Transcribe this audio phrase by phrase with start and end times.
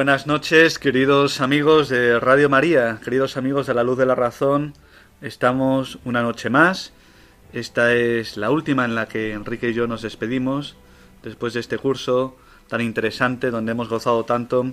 [0.00, 4.72] Buenas noches, queridos amigos de Radio María, queridos amigos de la Luz de la Razón.
[5.20, 6.94] Estamos una noche más.
[7.52, 10.74] Esta es la última en la que Enrique y yo nos despedimos
[11.22, 12.34] después de este curso
[12.68, 14.64] tan interesante donde hemos gozado tanto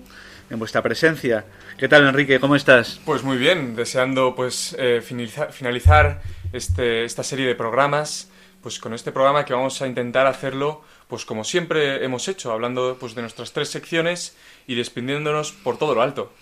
[0.49, 1.43] en vuestra presencia.
[1.77, 2.39] ¿Qué tal, Enrique?
[2.39, 3.01] ¿Cómo estás?
[3.03, 6.21] Pues muy bien, deseando pues eh, finalizar,
[6.53, 8.31] este, esta serie de programas,
[8.61, 12.97] pues con este programa que vamos a intentar hacerlo pues como siempre hemos hecho, hablando
[12.99, 14.35] pues de nuestras tres secciones
[14.67, 16.33] y despidiéndonos por todo lo alto.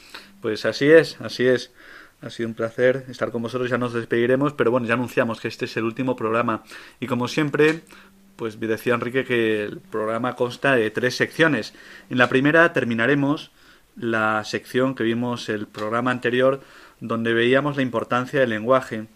[0.41, 1.71] Pues así es, así es.
[2.21, 5.47] Ha sido un placer estar con vosotros, ya nos despediremos, pero bueno, ya anunciamos que
[5.47, 6.63] este es el último programa.
[6.99, 7.81] Y como siempre,
[8.35, 11.73] pues decía Enrique que el programa consta de tres secciones.
[12.09, 13.51] En la primera terminaremos
[13.95, 16.61] la sección que vimos el programa anterior,
[16.99, 19.07] donde veíamos la importancia del lenguaje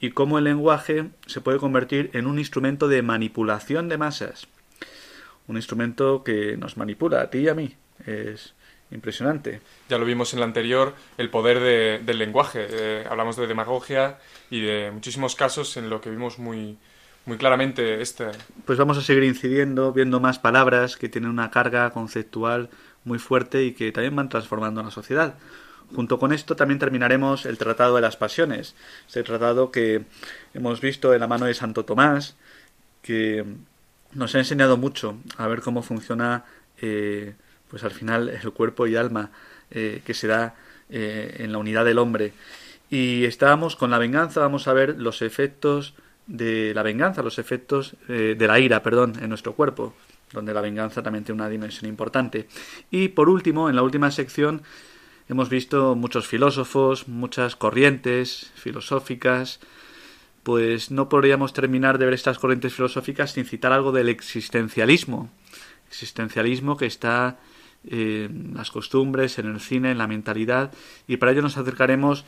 [0.00, 4.48] y cómo el lenguaje se puede convertir en un instrumento de manipulación de masas.
[5.46, 7.74] Un instrumento que nos manipula a ti y a mí.
[8.06, 8.54] Es
[8.90, 9.60] impresionante.
[9.88, 12.66] Ya lo vimos en la anterior, el poder de, del lenguaje.
[12.70, 14.18] Eh, hablamos de demagogia
[14.50, 16.78] y de muchísimos casos en lo que vimos muy,
[17.26, 18.26] muy claramente este.
[18.64, 22.70] Pues vamos a seguir incidiendo, viendo más palabras que tienen una carga conceptual
[23.04, 25.34] muy fuerte y que también van transformando la sociedad.
[25.94, 28.74] Junto con esto también terminaremos el Tratado de las Pasiones,
[29.06, 30.04] ese tratado que
[30.54, 32.36] hemos visto en la mano de Santo Tomás,
[33.02, 33.44] que
[34.14, 36.44] nos ha enseñado mucho a ver cómo funciona
[36.80, 37.34] eh,
[37.68, 39.30] pues al final el cuerpo y alma
[39.70, 40.54] eh, que se da
[40.90, 42.32] eh, en la unidad del hombre.
[42.90, 45.94] Y estábamos con la venganza, vamos a ver los efectos
[46.26, 49.94] de la venganza, los efectos eh, de la ira, perdón, en nuestro cuerpo,
[50.32, 52.46] donde la venganza también tiene una dimensión importante.
[52.90, 54.62] Y por último, en la última sección,
[55.28, 59.58] hemos visto muchos filósofos, muchas corrientes filosóficas,
[60.44, 65.30] pues no podríamos terminar de ver estas corrientes filosóficas sin citar algo del existencialismo.
[65.88, 67.38] Existencialismo que está
[67.86, 70.72] en las costumbres, en el cine, en la mentalidad,
[71.08, 72.24] y para ello nos acercaremos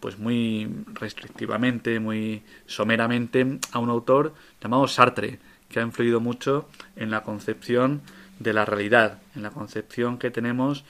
[0.00, 5.38] pues muy restrictivamente, muy someramente a un autor llamado Sartre,
[5.68, 8.02] que ha influido mucho en la concepción
[8.38, 10.84] de la realidad, en la concepción que tenemos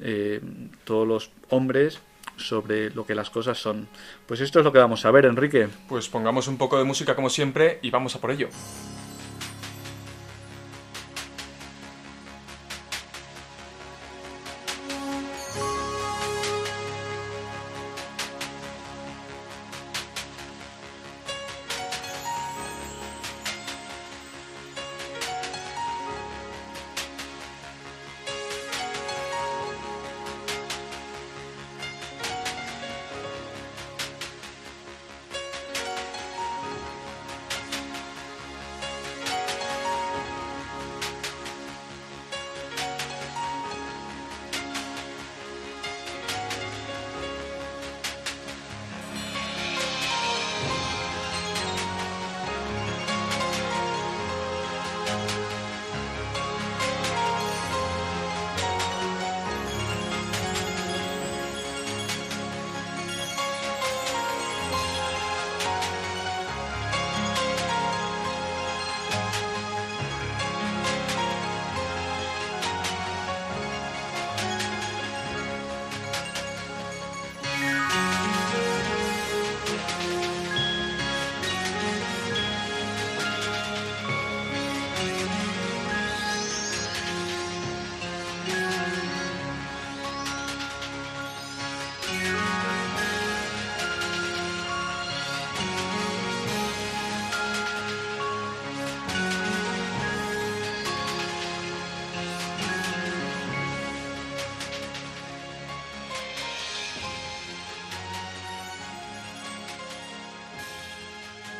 [0.00, 0.40] eh,
[0.84, 2.00] todos los hombres
[2.38, 3.88] sobre lo que las cosas son.
[4.26, 5.68] Pues esto es lo que vamos a ver, Enrique.
[5.88, 8.48] Pues pongamos un poco de música como siempre y vamos a por ello.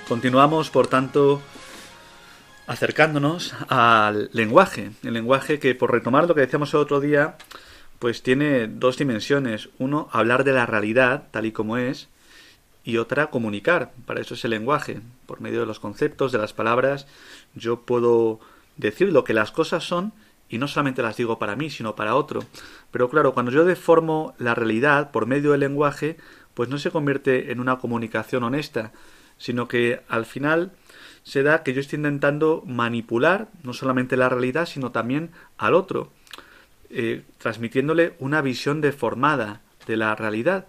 [0.09, 1.43] Continuamos, por tanto,
[2.67, 4.93] acercándonos al lenguaje.
[5.03, 7.37] El lenguaje que, por retomar lo que decíamos el otro día,
[7.99, 9.69] pues tiene dos dimensiones.
[9.79, 12.09] Uno, hablar de la realidad tal y como es,
[12.85, 13.93] y otra, comunicar.
[14.07, 15.03] Para eso es el lenguaje.
[15.27, 17.07] Por medio de los conceptos, de las palabras,
[17.55, 18.41] yo puedo
[18.79, 20.15] decir lo que las cosas son
[20.49, 22.45] y no solamente las digo para mí, sino para otro.
[22.91, 26.17] Pero claro, cuando yo deformo la realidad por medio del lenguaje,
[26.55, 28.93] pues no se convierte en una comunicación honesta,
[29.39, 30.73] sino que al final
[31.23, 36.11] se da que yo estoy intentando manipular no solamente la realidad, sino también al otro,
[36.91, 40.67] eh, transmitiéndole una visión deformada de la realidad.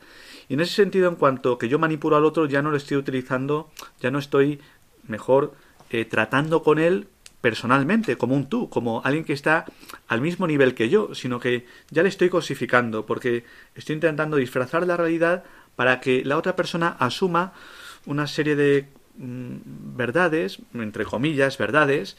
[0.50, 2.98] Y en ese sentido, en cuanto que yo manipulo al otro, ya no lo estoy
[2.98, 3.72] utilizando,
[4.02, 4.60] ya no estoy
[5.08, 5.54] mejor
[5.92, 7.08] eh, tratando con él
[7.42, 9.66] personalmente, como un tú, como alguien que está
[10.08, 13.46] al mismo nivel que yo, sino que ya le estoy cosificando, porque
[13.76, 15.44] estoy intentando disfrazar la realidad
[15.76, 17.54] para que la otra persona asuma
[18.06, 18.88] una serie de
[19.18, 22.18] mm, verdades, entre comillas, verdades,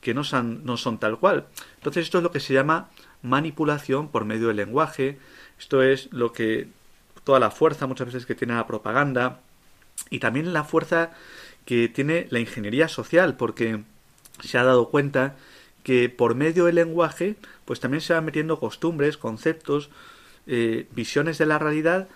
[0.00, 1.46] que no son, no son tal cual.
[1.76, 2.90] Entonces esto es lo que se llama
[3.22, 5.18] manipulación por medio del lenguaje,
[5.58, 6.68] esto es lo que
[7.24, 9.40] toda la fuerza muchas veces que tiene la propaganda
[10.08, 11.12] y también la fuerza
[11.66, 13.82] que tiene la ingeniería social, porque
[14.42, 15.36] se ha dado cuenta
[15.82, 19.90] que por medio del lenguaje, pues también se van metiendo costumbres, conceptos,
[20.46, 22.08] eh, visiones de la realidad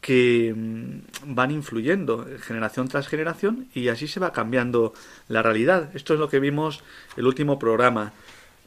[0.00, 4.94] que mm, van influyendo generación tras generación y así se va cambiando
[5.28, 5.90] la realidad.
[5.94, 6.82] Esto es lo que vimos
[7.16, 8.12] el último programa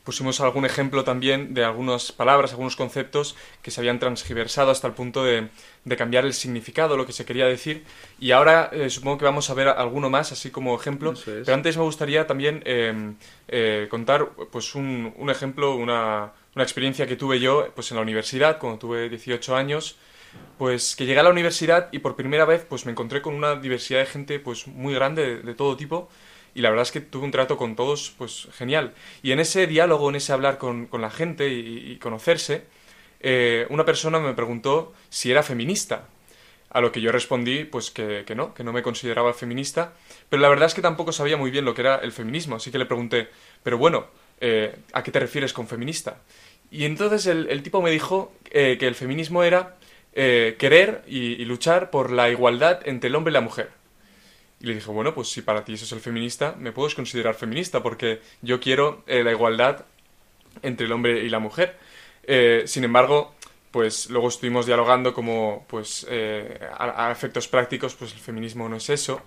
[0.03, 4.93] pusimos algún ejemplo también de algunas palabras, algunos conceptos que se habían transgiversado hasta el
[4.93, 5.49] punto de,
[5.97, 7.83] cambiar el significado, lo que se quería decir.
[8.19, 11.13] Y ahora eh, supongo que vamos a ver alguno más, así como ejemplo.
[11.25, 13.15] Pero antes me gustaría también em,
[13.47, 18.01] eh, contar pues un, un ejemplo, una, una, experiencia que tuve yo pues en la
[18.01, 19.97] universidad, cuando tuve 18 años.
[20.57, 23.55] Pues que llegué a la universidad y por primera vez pues me encontré con una
[23.55, 26.09] diversidad de gente pues muy grande de todo tipo
[26.53, 28.93] y la verdad es que tuve un trato con todos pues genial.
[29.23, 32.63] Y en ese diálogo, en ese hablar con, la gente y, conocerse,
[33.21, 36.07] eh, una persona me preguntó si era feminista.
[36.69, 39.93] A lo que yo respondí, pues que, no, que no me consideraba feminista,
[40.29, 42.71] pero la verdad es que tampoco sabía muy bien lo que era el feminismo, así
[42.71, 43.27] que le pregunté,
[43.61, 44.05] pero bueno,
[44.39, 46.21] eh, ¿a qué te refieres con feminista?
[46.71, 49.75] Y entonces el, tipo me dijo eh, que el feminismo era
[50.13, 53.81] querer y luchar por la igualdad entre el hombre y la mujer.
[54.61, 57.33] Y le dije, bueno, pues si para ti eso es el feminista, me puedes considerar
[57.33, 59.85] feminista porque yo quiero eh, la igualdad
[60.61, 61.77] entre el hombre y la mujer.
[62.23, 63.33] Eh, sin embargo,
[63.71, 68.89] pues luego estuvimos dialogando como, pues, eh, a, efectos prácticos, pues el feminismo no es
[68.89, 69.23] eso.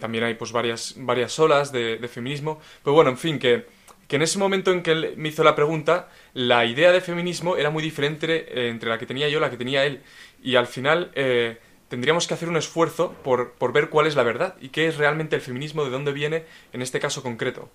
[0.00, 2.60] también hay, pues, varias, varias olas de, feminismo.
[2.82, 3.66] Pero bueno, en fin, que,
[4.08, 7.56] que, en ese momento en que él me hizo la pregunta, la idea de feminismo
[7.56, 10.00] era muy diferente entre la que tenía yo y la que tenía él.
[10.42, 11.10] Y al final
[11.92, 15.36] tendríamos que hacer un esfuerzo por, ver cuál es la verdad y qué es realmente
[15.36, 17.68] el feminismo, de dónde viene en este caso concreto.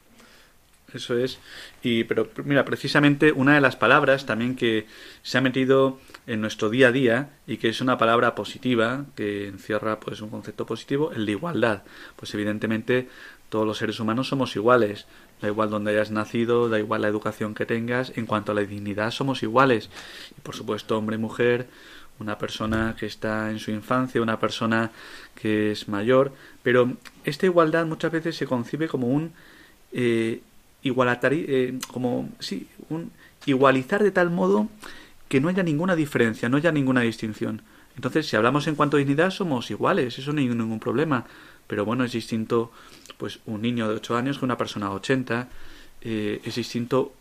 [0.92, 1.38] Eso es.
[1.84, 4.88] Y, pero mira, precisamente una de las palabras también que
[5.22, 9.50] se ha metido en nuestro día a día y que es una palabra positiva, que
[9.50, 11.84] encierra pues un concepto positivo, el de igualdad.
[12.16, 13.10] Pues evidentemente
[13.50, 15.06] todos los seres humanos somos iguales.
[15.42, 18.62] Da igual donde hayas nacido, da igual la educación que tengas, en cuanto a la
[18.62, 19.90] dignidad somos iguales.
[20.38, 21.68] Y por supuesto, hombre y mujer,
[22.20, 24.92] una persona que está en su infancia, una persona
[25.36, 26.32] que es mayor,
[26.64, 26.94] pero
[27.24, 29.34] esta igualdad muchas veces se concibe como un
[29.92, 30.42] eh,
[30.84, 33.12] eh, como sí, un
[33.46, 34.68] igualizar de tal modo
[35.28, 37.62] que no haya ninguna diferencia, no haya ninguna distinción.
[37.96, 41.26] Entonces, si hablamos en cuanto a dignidad, somos iguales, eso no hay ningún problema.
[41.68, 42.72] Pero bueno, es distinto
[43.18, 45.50] pues un niño de 8 años que una persona de 80,
[46.02, 47.14] eh, es distinto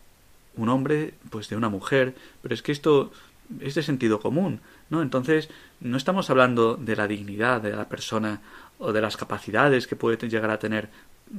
[0.55, 3.11] un hombre pues de una mujer, pero es que esto
[3.59, 4.61] es de sentido común.
[4.89, 5.01] ¿no?
[5.01, 5.49] Entonces,
[5.79, 8.41] no estamos hablando de la dignidad de la persona
[8.79, 10.89] o de las capacidades que puede llegar a tener.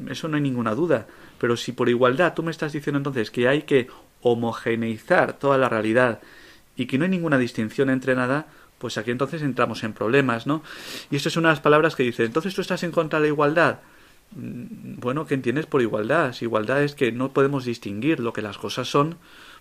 [0.09, 1.07] Eso no hay ninguna duda.
[1.39, 3.89] Pero si por igualdad tú me estás diciendo entonces que hay que
[4.23, 6.21] homogeneizar toda la realidad
[6.77, 8.47] y que no hay ninguna distinción entre nada,
[8.79, 10.63] pues aquí entonces entramos en problemas, ¿no?
[11.11, 13.27] Y esto es una de las palabras que dice, entonces tú estás en contra de
[13.27, 13.81] la igualdad.
[14.33, 16.33] Mm, bueno, ¿qué entiendes por igualdad?
[16.33, 19.17] Si igualdad es que no podemos distinguir lo que las cosas son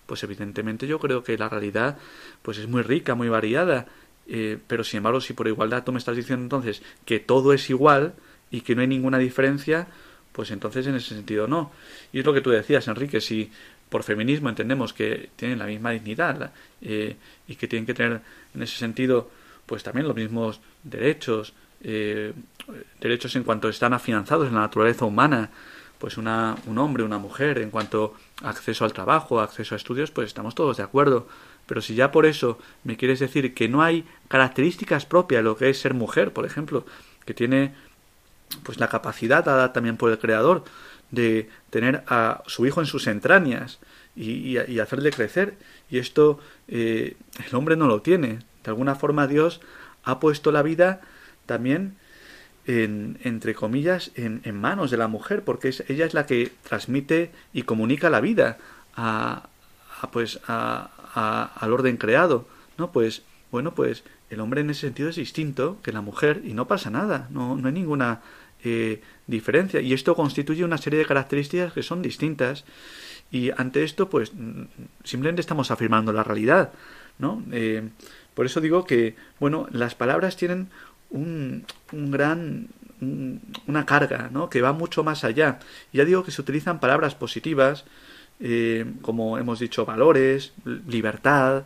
[0.08, 1.98] pues evidentemente yo creo que la realidad
[2.40, 3.86] pues es muy rica, muy variada,
[4.26, 7.68] eh, pero sin embargo si por igualdad tú me estás diciendo entonces que todo es
[7.68, 8.14] igual
[8.50, 9.86] y que no hay ninguna diferencia,
[10.32, 11.70] pues entonces en ese sentido no.
[12.10, 13.52] Y es lo que tú decías, Enrique, si
[13.90, 18.22] por feminismo entendemos que tienen la misma dignidad eh, y que tienen que tener
[18.54, 19.30] en ese sentido
[19.66, 21.52] pues también los mismos derechos,
[21.82, 22.32] eh,
[23.00, 25.50] derechos en cuanto están afianzados en la naturaleza humana,
[25.98, 30.10] pues una, un hombre, una mujer, en cuanto a acceso al trabajo, acceso a estudios,
[30.10, 31.28] pues estamos todos de acuerdo.
[31.66, 35.56] Pero si ya por eso me quieres decir que no hay características propias de lo
[35.56, 36.86] que es ser mujer, por ejemplo,
[37.26, 37.74] que tiene
[38.62, 40.64] pues la capacidad dada también por el creador
[41.10, 43.78] de tener a su hijo en sus entrañas
[44.18, 45.54] y, hacerle crecer.
[45.90, 48.40] Y esto eh, el hombre no lo tiene.
[48.64, 49.60] De alguna forma Dios
[50.04, 51.00] ha puesto la vida
[51.46, 51.96] también
[52.66, 56.52] en, entre comillas, en, en, manos de la mujer, porque es, ella es la que
[56.68, 58.58] transmite y comunica la vida
[58.94, 59.48] a,
[60.12, 60.90] pues a,
[61.56, 62.46] al orden creado,
[62.76, 62.92] ¿no?
[62.92, 66.68] Pues bueno, pues el hombre en ese sentido es distinto que la mujer y no
[66.68, 68.20] pasa nada, no, no hay ninguna
[68.64, 69.80] eh, diferencia.
[69.80, 72.64] Y esto constituye una serie de características que son distintas
[73.30, 74.32] y ante esto pues
[75.04, 76.72] simplemente estamos afirmando la realidad,
[77.18, 77.42] ¿no?
[77.52, 77.88] Eh,
[78.34, 80.68] por eso digo que, bueno, las palabras tienen
[81.10, 82.68] un, un gran
[83.66, 84.48] una carga, ¿no?
[84.50, 85.60] Que va mucho más allá.
[85.92, 87.84] Ya digo que se utilizan palabras positivas,
[88.40, 91.64] eh, como hemos dicho, valores, libertad,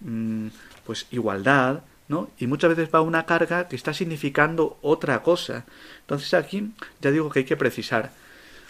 [0.00, 0.48] mm,
[0.84, 2.30] pues igualdad, ¿no?
[2.38, 5.64] Y muchas veces va una carga que está significando otra cosa.
[6.00, 8.12] Entonces aquí ya digo que hay que precisar.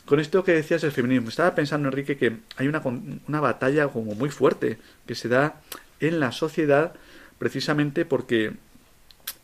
[0.04, 2.82] Con esto que decías del feminismo, estaba pensando, Enrique, que hay una,
[3.28, 5.60] una batalla como muy fuerte que se da
[6.00, 6.94] en la sociedad
[7.38, 8.54] precisamente porque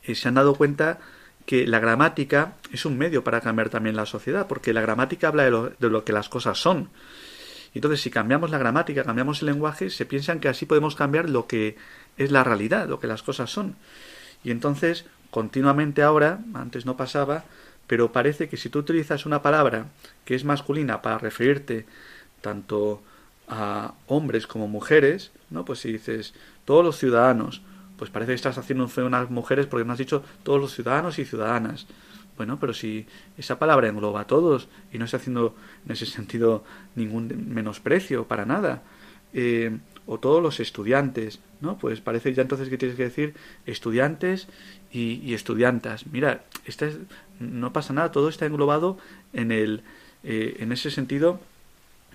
[0.05, 0.99] eh, se han dado cuenta
[1.47, 5.45] que la gramática es un medio para cambiar también la sociedad, porque la gramática habla
[5.45, 6.91] de lo, de lo que las cosas son.
[7.75, 11.47] Entonces, si cambiamos la gramática, cambiamos el lenguaje, se piensan que así podemos cambiar lo
[11.47, 11.77] que
[12.17, 13.77] es la realidad, lo que las cosas son.
[14.45, 17.45] Y entonces, continuamente ahora, antes no pasaba,
[17.89, 19.87] pero parece que si tú utilizas una palabra
[20.25, 21.87] que es masculina para referirte
[22.41, 23.03] tanto
[23.49, 25.65] a hombres como mujeres, ¿no?
[25.65, 26.35] Pues si dices
[26.67, 27.63] todos los ciudadanos,
[27.97, 30.61] pues parece que estás haciendo un feo a unas mujeres porque no has dicho todos
[30.61, 31.87] los ciudadanos y ciudadanas.
[32.37, 36.63] Bueno, pero si esa palabra engloba a todos y no está haciendo en ese sentido
[36.95, 38.83] ningún menosprecio para nada.
[39.33, 39.77] Eh,
[40.07, 41.77] o todos los estudiantes, ¿no?
[41.77, 43.35] Pues parece ya entonces que tienes que decir
[43.67, 44.49] estudiantes
[44.91, 46.07] y, estudiantas.
[46.07, 46.89] Mira, esta
[47.41, 48.99] no pasa nada, todo está englobado
[49.33, 49.83] en el,
[50.25, 51.41] eh, en ese sentido,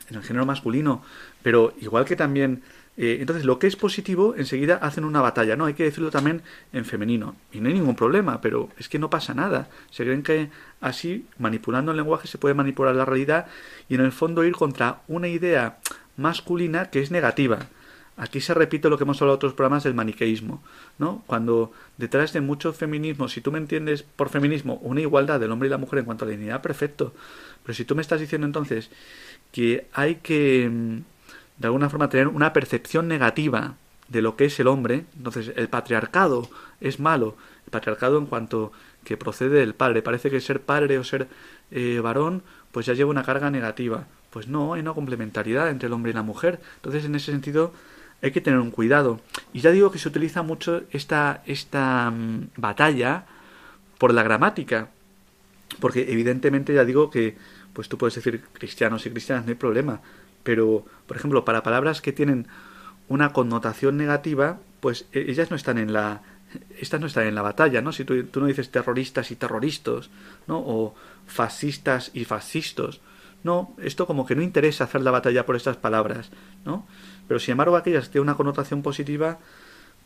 [0.09, 1.03] en el género masculino,
[1.41, 2.63] pero igual que también
[2.95, 5.65] eh, entonces, lo que es positivo, enseguida hacen una batalla, ¿no?
[5.65, 6.43] Hay que decirlo también
[6.73, 7.35] en femenino.
[7.51, 9.67] Y no hay ningún problema, pero es que no pasa nada.
[9.89, 13.47] Se creen que así, manipulando el lenguaje, se puede manipular la realidad
[13.89, 15.79] y en el fondo ir contra una idea
[16.17, 17.59] masculina que es negativa.
[18.15, 20.61] Aquí se repite lo que hemos hablado en otros programas del maniqueísmo,
[20.99, 21.23] ¿no?
[21.25, 25.67] Cuando detrás de mucho feminismo, si tú me entiendes por feminismo una igualdad del hombre
[25.67, 27.13] y la mujer en cuanto a la dignidad, perfecto.
[27.63, 28.91] Pero si tú me estás diciendo entonces
[29.51, 30.97] que hay que mm,
[31.57, 33.75] de alguna forma tener una percepción negativa
[34.09, 36.47] de lo que es el hombre, entonces el patriarcado
[36.81, 38.71] es malo, el patriarcado en cuanto
[39.03, 41.27] que procede del padre, parece que ser padre o ser
[41.71, 45.93] eh, varón pues ya lleva una carga negativa, pues no, hay una complementariedad entre el
[45.93, 47.73] hombre y la mujer, entonces en ese sentido
[48.23, 49.19] hay que tener un cuidado.
[49.51, 53.25] Y ya digo que se utiliza mucho esta, esta mm, batalla
[53.97, 54.89] por la gramática,
[55.79, 57.35] porque evidentemente ya digo que
[57.73, 60.01] pues tú puedes decir cristianos y cristianas, no hay problema,
[60.43, 62.47] pero, por ejemplo, para palabras que tienen
[63.07, 66.21] una connotación negativa, pues e, ellas no están en la
[66.77, 67.91] estas no están en la batalla, ¿no?
[67.91, 70.09] Si tú, no dices terroristas y terroristas,
[70.47, 70.59] ¿no?
[70.59, 72.99] O fascistas y fascistas,
[73.43, 76.29] no, esto como que no interesa hacer la batalla por estas palabras,
[76.63, 76.85] ¿no?
[77.27, 79.39] Pero sin embargo aquellas que tienen una connotación positiva,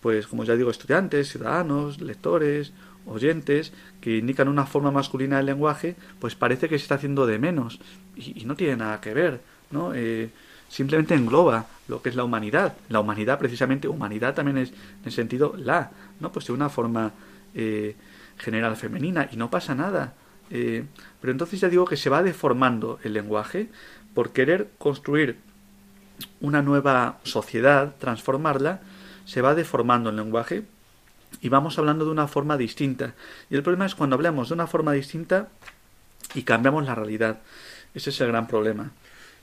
[0.02, 2.74] pues como ya digo, estudiantes, ciudadanos, lectores,
[3.06, 7.40] oyentes, que indican una forma masculina del lenguaje, pues parece que se está haciendo de
[7.40, 7.80] menos
[8.16, 9.42] y no tiene nada que ver.
[9.72, 9.94] ¿no?
[9.94, 10.30] Eh,
[10.70, 12.76] simplemente engloba lo que es la humanidad.
[12.90, 16.32] La humanidad, precisamente, humanidad también es, en el sentido, la, ¿no?
[16.32, 17.12] Pues de una forma
[17.56, 17.96] eh,
[18.38, 20.14] general femenina, y no pasa nada.
[20.50, 20.86] Eh,
[21.20, 23.70] pero entonces ya digo que se va deformando el lenguaje
[24.14, 25.38] por querer construir
[26.42, 28.82] una nueva sociedad, transformarla,
[29.26, 30.66] se va deformando el lenguaje
[31.42, 33.14] y vamos hablando de una forma distinta.
[33.50, 35.50] Y el problema es cuando hablamos de una forma distinta
[36.34, 37.40] y cambiamos la realidad.
[37.94, 38.92] Ese es el gran problema.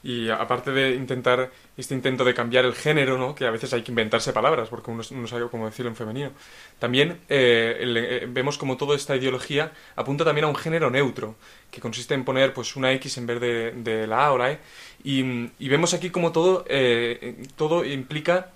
[0.04, 3.34] Y aparte de intentar este intento de cambiar el género, ¿no?
[3.34, 6.30] que a veces hay que inventarse palabras porque uno no sabe cómo decirlo en femenino,
[6.78, 11.36] también eh, eh, vemos como toda esta ideología apunta también a un género neutro,
[11.70, 14.58] que consiste en poner pues una X en vez de, la A o la E.
[15.04, 18.52] Y, vemos aquí como todo, eh, todo implica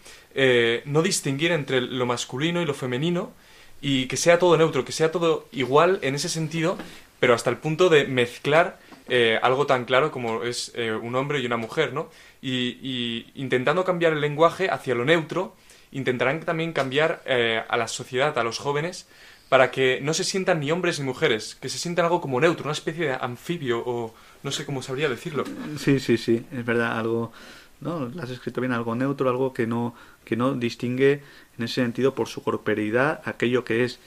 [0.84, 3.32] no distinguir entre lo masculino y lo femenino
[3.80, 6.76] y que sea todo neutro, que sea todo igual en ese sentido,
[7.20, 8.78] pero hasta el punto de mezclar
[9.08, 12.10] eh, algo tan claro como es eh, un hombre y una mujer, ¿no?
[12.42, 15.56] Y, intentando cambiar el lenguaje hacia lo neutro,
[15.92, 19.08] intentarán también cambiar eh, a la sociedad, a los jóvenes,
[19.48, 22.64] para que no se sientan ni hombres ni mujeres, que se sientan algo como neutro,
[22.64, 25.44] una especie de anfibio o no sé cómo sabría decirlo.
[25.78, 27.32] Sí, sí, sí, es verdad, algo,
[27.80, 28.06] ¿no?
[28.06, 31.22] Lo has escrito bien, algo neutro, algo que no, que no distingue
[31.56, 33.98] en ese sentido por su corporeidad aquello que es.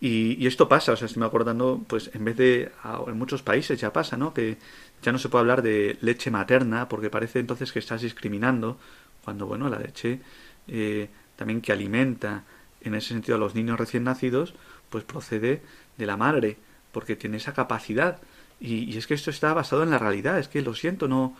[0.00, 2.70] Y, esto pasa, o sea, estoy acordando, pues en vez de,
[3.06, 4.34] en muchos países ya pasa, ¿no?
[4.34, 4.58] Que
[5.02, 8.78] ya no se puede hablar de leche materna porque parece entonces que estás discriminando,
[9.24, 10.20] cuando, bueno, la leche
[10.68, 12.44] eh, también que alimenta
[12.82, 14.54] en ese sentido a los niños recién nacidos,
[14.90, 15.62] pues procede
[15.96, 16.58] de la madre,
[16.92, 18.20] porque tiene esa capacidad.
[18.60, 21.36] Y, y, es que esto está basado en la realidad, es que lo siento, no,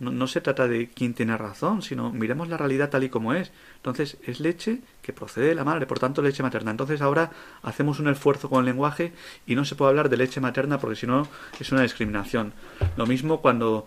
[0.00, 3.52] no, se trata de quién tiene razón, sino miremos la realidad tal y como es.
[3.76, 6.70] Entonces, es leche que procede de la madre, por tanto, leche materna.
[6.70, 7.30] Entonces, ahora
[7.62, 9.12] hacemos un esfuerzo con el lenguaje
[9.46, 11.28] y no se puede hablar de leche materna porque si no
[11.60, 12.54] es una discriminación.
[12.96, 13.86] Lo mismo cuando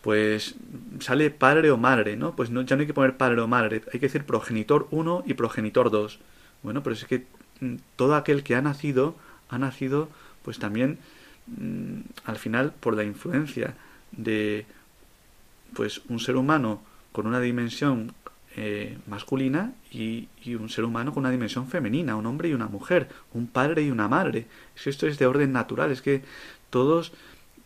[0.00, 0.54] pues
[1.00, 2.36] sale padre o madre, ¿no?
[2.36, 5.24] Pues no, ya no hay que poner padre o madre, hay que decir progenitor 1
[5.26, 6.20] y progenitor 2.
[6.62, 7.26] Bueno, pero es que
[7.60, 9.16] mm, todo aquel que ha nacido,
[9.48, 10.08] ha nacido
[10.44, 10.98] pues también
[11.48, 13.74] mm, al final por la influencia
[14.12, 14.64] de
[15.74, 16.82] pues un ser humano
[17.12, 18.14] con una dimensión
[18.56, 23.08] eh, masculina y, un ser humano con una dimensión femenina, un hombre y una mujer,
[23.32, 24.46] un padre y una madre.
[24.74, 26.22] Es esto es de orden natural, es que
[26.70, 27.12] todos,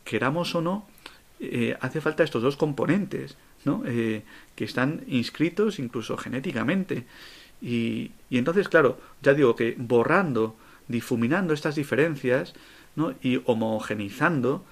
[0.05, 0.89] queramos o no,
[1.39, 3.83] eh, hace falta estos dos componentes, ¿no?
[3.87, 4.23] Eh,
[4.55, 7.07] que están inscritos incluso genéticamente.
[7.63, 10.57] Y, y entonces, claro, ya digo que borrando,
[10.89, 12.55] difuminando estas diferencias,
[12.97, 13.15] ¿no?
[13.23, 14.65] y homogenizando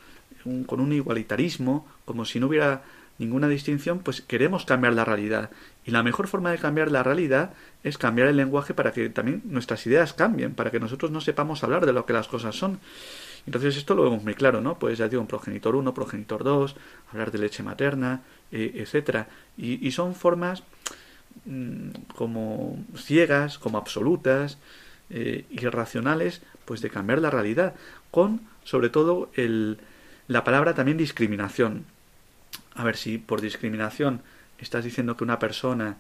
[0.67, 2.83] con un igualitarismo, como si no hubiera
[3.19, 5.51] ninguna distinción, pues queremos cambiar la realidad.
[5.85, 9.43] Y la mejor forma de cambiar la realidad es cambiar el lenguaje para que también
[9.45, 12.79] nuestras ideas cambien, para que nosotros no sepamos hablar de lo que las cosas son.
[13.47, 14.79] Entonces esto lo vemos muy claro, ¿no?
[14.79, 16.77] Pues ya digo, un progenitor 1, progenitor 2,
[17.13, 18.23] hablar de leche materna,
[18.53, 19.29] eh, etcétera.
[19.57, 20.63] Y, son formas
[21.45, 24.59] mm, como ciegas, como absolutas,
[25.11, 27.75] eh, irracionales, pues de cambiar la realidad,
[28.11, 29.79] con sobre todo el,
[30.27, 31.87] la palabra también discriminación
[32.79, 34.23] a ver si por discriminación
[34.57, 35.97] estás diciendo que una persona,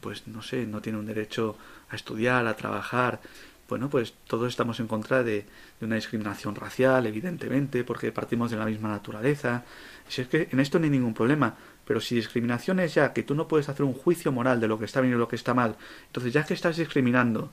[0.00, 1.56] pues no sé, no tiene un derecho
[1.90, 3.20] a estudiar, a trabajar,
[3.68, 5.46] bueno, pues todos estamos en contra de,
[5.80, 9.62] una discriminación racial, evidentemente, porque partimos de la misma naturaleza.
[10.08, 11.54] Si es que en esto no hay ningún problema,
[11.86, 14.76] pero si discriminación es ya que tú no puedes hacer un juicio moral de lo
[14.76, 17.52] que está bien y lo que está mal, entonces ya que estás discriminando,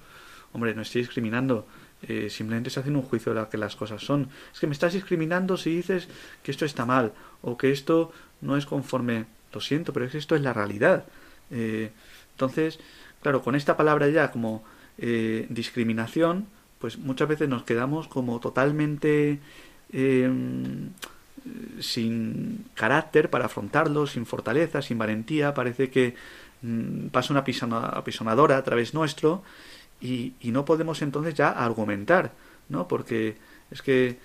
[0.53, 1.67] hombre, no estoy discriminando,
[2.01, 4.29] eh, simplemente se haciendo un juicio de lo que las cosas son.
[4.51, 6.07] Es que me estás discriminando si dices
[6.41, 9.25] que esto está mal o que esto no es conforme.
[9.53, 11.05] Lo siento, pero es que esto es la realidad.
[11.51, 11.91] Eh,
[12.33, 12.79] entonces,
[13.21, 14.63] claro, con esta palabra ya como
[14.97, 16.47] eh, discriminación,
[16.79, 19.39] pues muchas veces nos quedamos como totalmente
[19.91, 20.89] em,
[21.79, 25.53] sin carácter para afrontarlo, sin fortaleza, sin valentía.
[25.53, 26.15] Parece que
[26.61, 27.43] mm, pasa una
[27.93, 29.43] apisonadora a través nuestro
[30.01, 32.33] y, y no podemos entonces ya argumentar,
[32.69, 32.87] ¿no?
[32.87, 33.37] Porque
[33.71, 34.17] es que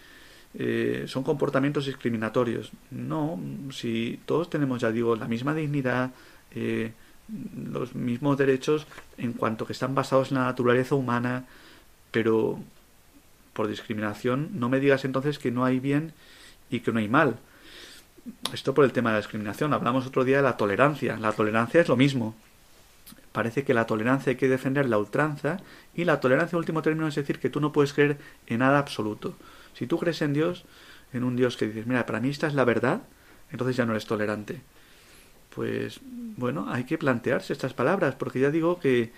[0.54, 2.72] eh, son comportamientos discriminatorios.
[2.90, 6.10] No, si todos tenemos, ya digo, la misma dignidad,
[6.52, 6.92] eh,
[7.70, 8.86] los mismos derechos
[9.16, 11.46] en cuanto que están basados en la naturaleza humana,
[12.10, 12.58] pero
[13.52, 16.12] por discriminación no me digas entonces que no hay bien
[16.70, 17.36] y que no hay mal.
[18.52, 19.72] Esto por el tema de la discriminación.
[19.72, 21.16] Hablamos otro día de la tolerancia.
[21.18, 22.34] La tolerancia es lo mismo
[23.32, 25.58] parece que la tolerancia hay que defender la ultranza
[25.94, 29.34] y la tolerancia, último término, es decir que tú no puedes creer en nada absoluto.
[29.74, 30.64] Si tú crees en Dios,
[31.12, 33.02] en un Dios que dices, mira, para mí esta es la verdad,
[33.50, 34.60] entonces ya no eres tolerante.
[35.54, 39.12] Pues bueno, hay que plantearse estas palabras, porque ya digo que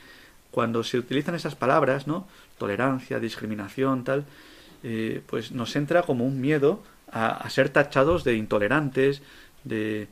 [0.51, 2.27] cuando se utilizan esas palabras, ¿no?
[2.59, 4.25] Tolerancia, discriminación, tal,
[4.83, 9.23] eh, pues nos entra como un miedo a, a ser tachados de intolerantes,
[9.65, 10.09] de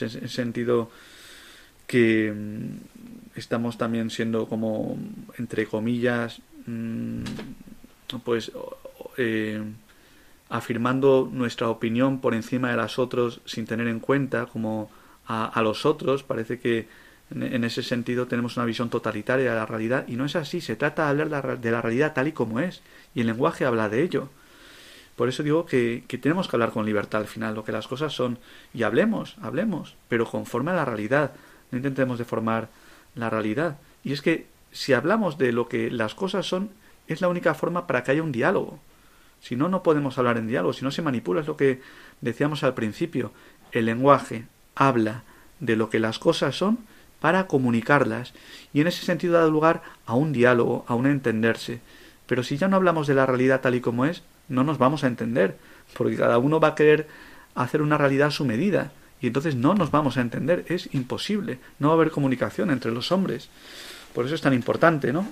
[0.00, 0.90] en sentido
[1.86, 4.98] que mm, estamos también siendo como,
[5.38, 7.22] entre comillas, mm,
[8.24, 8.52] pues
[9.16, 9.62] eh,
[10.48, 14.90] afirmando nuestra opinión por encima de las otros sin tener en cuenta como
[15.26, 16.22] a, los otros.
[16.22, 16.88] Parece que
[17.34, 20.60] en, ese sentido tenemos una visión totalitaria de la realidad y no es así.
[20.60, 22.82] Se trata de hablar de la realidad tal y como es
[23.14, 24.28] y el lenguaje habla de ello.
[25.16, 27.88] Por eso digo que, que, tenemos que hablar con libertad al final, lo que las
[27.88, 28.38] cosas son.
[28.74, 31.32] Y hablemos, hablemos, pero conforme a la realidad,
[31.70, 32.68] no intentemos deformar
[33.14, 33.78] la realidad.
[34.04, 36.70] Y es que si hablamos de lo que las cosas son,
[37.08, 38.78] es la única forma para que haya un diálogo.
[39.40, 41.80] Si no, no podemos hablar en diálogo, si no se manipula, es lo que
[42.20, 43.32] decíamos al principio.
[43.72, 45.22] El lenguaje habla
[45.60, 46.78] de lo que las cosas son
[47.20, 48.34] para comunicarlas
[48.72, 51.80] y en ese sentido da lugar a un diálogo, a un entenderse.
[52.26, 55.04] Pero si ya no hablamos de la realidad tal y como es, no nos vamos
[55.04, 55.56] a entender,
[55.96, 57.08] porque cada uno va a querer
[57.54, 61.58] hacer una realidad a su medida y entonces no nos vamos a entender, es imposible,
[61.78, 63.48] no va a haber comunicación entre los hombres.
[64.14, 65.26] Por eso es tan importante, ¿no?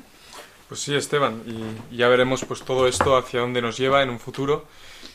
[0.68, 4.18] Pues sí, Esteban, y ya veremos pues todo esto hacia dónde nos lleva en un
[4.18, 4.66] futuro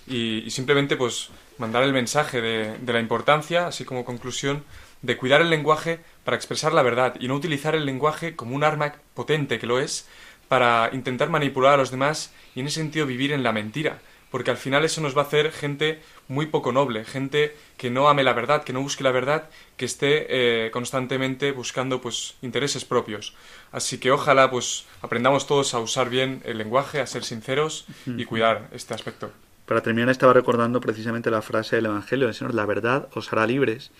[0.07, 4.63] y, simplemente pues mandar el mensaje de, de, la importancia, así como conclusión,
[5.01, 8.63] de cuidar el lenguaje para expresar la verdad y no utilizar el lenguaje como un
[8.63, 10.07] arma potente que lo es
[10.47, 13.99] para intentar manipular a los demás y en ese sentido vivir en la mentira,
[14.31, 18.09] porque al final eso nos va a hacer gente muy poco noble, gente que no
[18.09, 22.85] ame la verdad, que no busque la verdad, que esté eh, constantemente buscando pues intereses
[22.85, 23.35] propios.
[23.71, 28.25] Así que ojalá pues aprendamos todos a usar bien el lenguaje, a ser sinceros y
[28.25, 29.31] cuidar este aspecto.
[29.65, 33.45] Para terminar estaba recordando precisamente la frase del Evangelio del Señor, la verdad os hará
[33.45, 33.91] libres.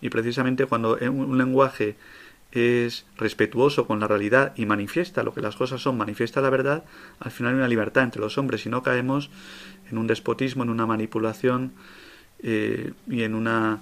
[0.00, 1.96] Y precisamente cuando un lenguaje
[2.54, 6.84] es respetuoso con la realidad y manifiesta lo que las cosas son, manifiesta la verdad,
[7.18, 9.30] al final hay una libertad entre los hombres y no caemos
[9.90, 11.72] en un despotismo, en una manipulación
[12.42, 13.78] eh, y en una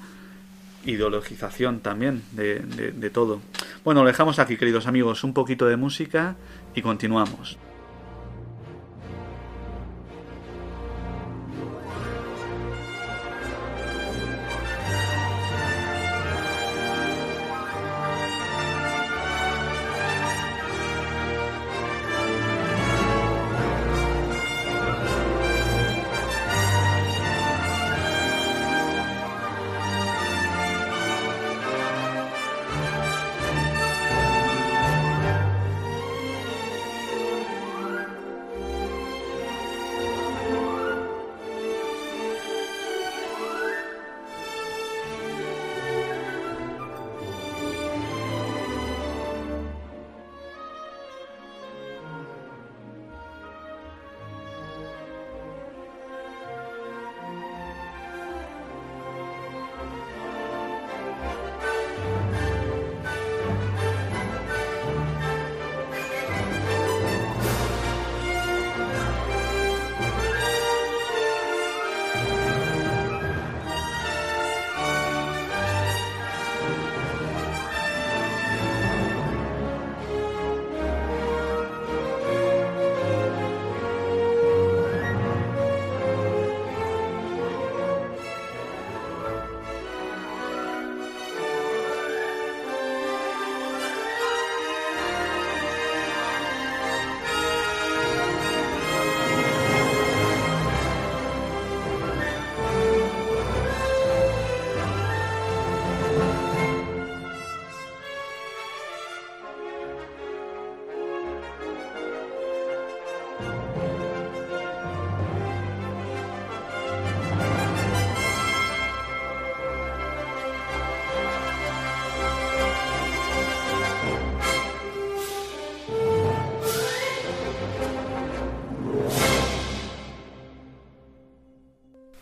[0.84, 3.40] ideologización también de, de todo.
[3.84, 6.36] Bueno, lo dejamos aquí, queridos amigos, un poquito de música
[6.74, 7.58] y continuamos.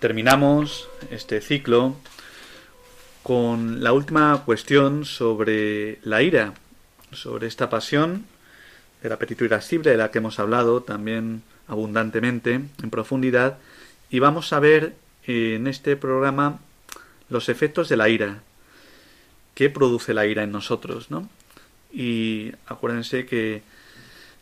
[0.01, 1.95] Terminamos este ciclo
[3.23, 6.55] con la última cuestión sobre la ira,
[7.13, 8.25] sobre esta pasión
[9.03, 13.59] del apetito irascible de la que hemos hablado también abundantemente, en profundidad,
[14.09, 14.95] y vamos a ver
[15.27, 16.61] en este programa
[17.29, 18.43] los efectos de la ira,
[19.55, 21.29] qué produce la ira en nosotros, ¿no?
[21.93, 23.63] Y acuérdense que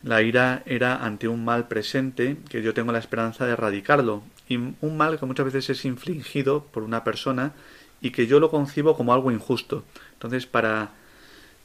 [0.03, 4.23] la ira era ante un mal presente que yo tengo la esperanza de erradicarlo
[4.57, 7.53] un mal que muchas veces es infligido por una persona
[8.01, 9.83] y que yo lo concibo como algo injusto.
[10.13, 10.91] Entonces, para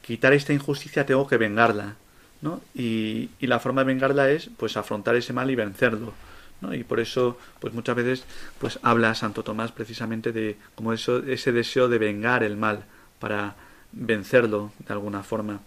[0.02, 1.96] quitar esta injusticia tengo que vengarla,
[2.42, 2.60] ¿no?
[2.74, 6.12] Y, y la forma de vengarla es, pues, afrontar ese mal y vencerlo,
[6.60, 6.74] ¿no?
[6.74, 8.24] Y por eso, pues, muchas veces,
[8.58, 12.84] pues, habla Santo Tomás precisamente de como eso, ese deseo de vengar el mal
[13.18, 13.56] para
[13.92, 15.60] vencerlo de alguna forma.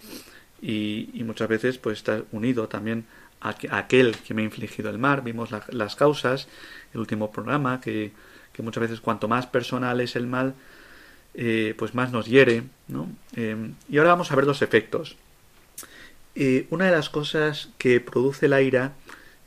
[0.61, 3.05] Y, y muchas veces, pues, está unido también
[3.41, 5.21] a, aquel que me ha infligido el mal.
[5.21, 6.47] Vimos las causas
[6.97, 8.11] el último programa, que,
[8.59, 10.55] muchas veces cuanto más personal es el mal,
[11.35, 12.63] eh, pues más nos hiere.
[12.87, 13.07] ¿no?
[13.35, 15.15] Em, y ahora vamos a ver los efectos.
[16.33, 18.93] Eh, una de las cosas que produce la ira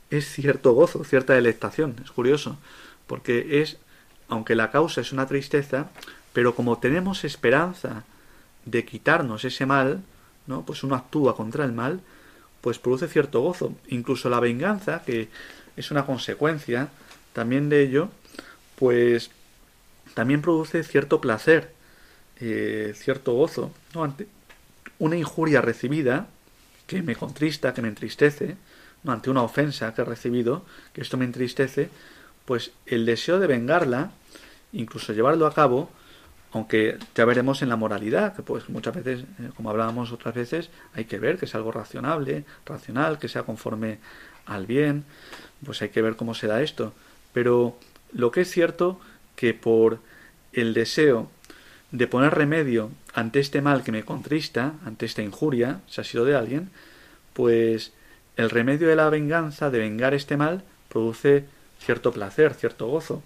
[0.09, 1.95] es cierto gozo, cierta delectación.
[2.03, 2.57] Es curioso,
[3.05, 3.77] porque es,
[4.29, 5.89] aunque la causa es una tristeza,
[6.31, 8.05] pero como tenemos esperanza
[8.65, 10.03] de quitarnos ese mal,
[10.47, 10.65] ¿no?
[10.65, 11.99] pues uno actúa contra el mal,
[12.61, 13.73] pues produce cierto gozo.
[13.89, 15.27] Incluso la venganza, que
[15.75, 16.89] es una consecuencia,
[17.33, 18.09] también de ello,
[18.77, 19.31] pues
[20.13, 21.71] también produce cierto placer,
[22.39, 24.03] eh, cierto gozo, ¿no?
[24.03, 24.27] Ante
[24.99, 26.27] una injuria recibida,
[26.87, 28.57] que me contrista, que me entristece,
[29.03, 29.11] ¿no?
[29.11, 31.89] ante una ofensa que he recibido, que esto me entristece,
[32.45, 34.11] pues el deseo de vengarla,
[34.73, 35.89] incluso llevarlo a cabo,
[36.51, 40.69] aunque ya veremos en la moralidad, que pues muchas veces, eh, como hablábamos otras veces,
[40.93, 43.99] hay que ver que es algo racionable, racional, que sea conforme
[44.45, 45.05] al bien,
[45.65, 46.93] pues hay que ver cómo se da esto.
[47.33, 47.77] Pero
[48.13, 48.99] lo que es cierto
[49.35, 49.99] que por
[50.53, 51.29] el deseo
[51.91, 56.25] de poner remedio ante este mal que me contrista, ante esta injuria, si ha sido
[56.25, 56.69] de alguien,
[57.33, 57.93] pues
[58.37, 61.45] el remedio de la venganza, de vengar este mal, produce
[61.79, 63.23] cierto placer, cierto gozo.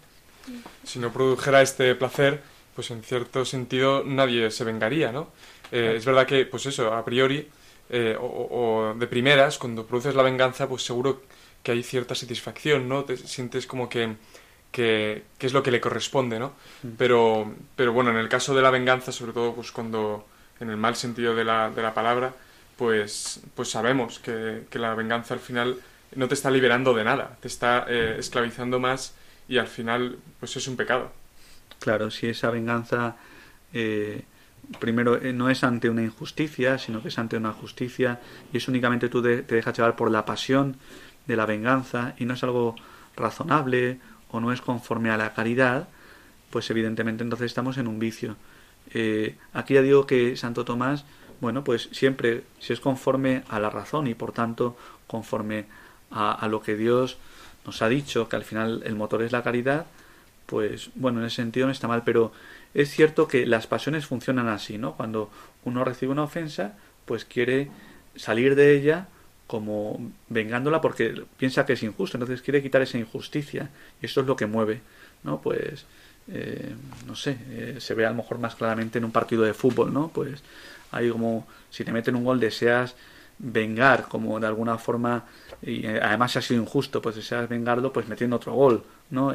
[0.83, 2.41] Si no produjera este placer,
[2.75, 5.29] pues en cierto sentido nadie se vengaría, ¿no?
[5.71, 7.47] Eh, es verdad que, pues eso, a priori,
[7.89, 11.23] eh, o, o, de primeras, cuando produces la venganza, pues seguro
[11.65, 13.05] que hay cierta satisfacción, ¿no?
[13.05, 14.15] Te sientes como que,
[14.71, 16.53] qué es lo que le corresponde, ¿no?
[16.83, 16.89] Mm.
[16.95, 20.27] Pero, pero bueno, en el caso de la venganza, sobre todo pues cuando,
[20.59, 22.35] en el mal sentido de la, de la palabra,
[22.77, 25.77] pues, pues sabemos que, que, la venganza al final
[26.15, 29.15] no te está liberando de nada, te está eh, esclavizando más
[29.47, 31.11] y al final pues es un pecado.
[31.79, 33.15] Claro, si esa venganza
[33.73, 34.21] eh,
[34.79, 38.19] primero eh, no es ante una injusticia, sino que es ante una justicia
[38.53, 40.77] y es únicamente tú te dejas llevar por la pasión
[41.27, 42.75] de la venganza y no es algo
[43.15, 43.99] razonable
[44.31, 45.87] o no es conforme a la caridad,
[46.49, 48.35] pues evidentemente entonces estamos en un vicio.
[48.93, 51.05] Eh, aquí ya digo que Santo Tomás,
[51.41, 55.65] bueno, pues siempre, si es conforme a la razón y por tanto conforme
[56.11, 57.17] a, a lo que Dios
[57.65, 59.87] nos ha dicho, que al final el motor es la caridad,
[60.45, 62.31] pues bueno, en ese sentido no está mal, pero
[62.73, 64.95] es cierto que las pasiones funcionan así, ¿no?
[64.95, 65.31] Cuando
[65.63, 67.71] uno recibe una ofensa, pues quiere
[68.15, 69.07] salir de ella
[69.47, 73.69] como vengándola porque piensa que es injusto, entonces quiere quitar esa injusticia
[74.01, 74.81] y eso es lo que mueve,
[75.23, 75.41] ¿no?
[75.41, 75.85] Pues
[76.27, 76.73] eh,
[77.05, 79.93] no sé, eh, se ve a lo mejor más claramente en un partido de fútbol,
[79.93, 80.09] ¿no?
[80.09, 80.41] Pues
[80.91, 82.95] hay como si te meten un gol deseas
[83.37, 85.25] vengar como de alguna forma
[85.61, 89.33] y eh, además si ha sido injusto pues deseas vengarlo pues metiendo otro gol, ¿no?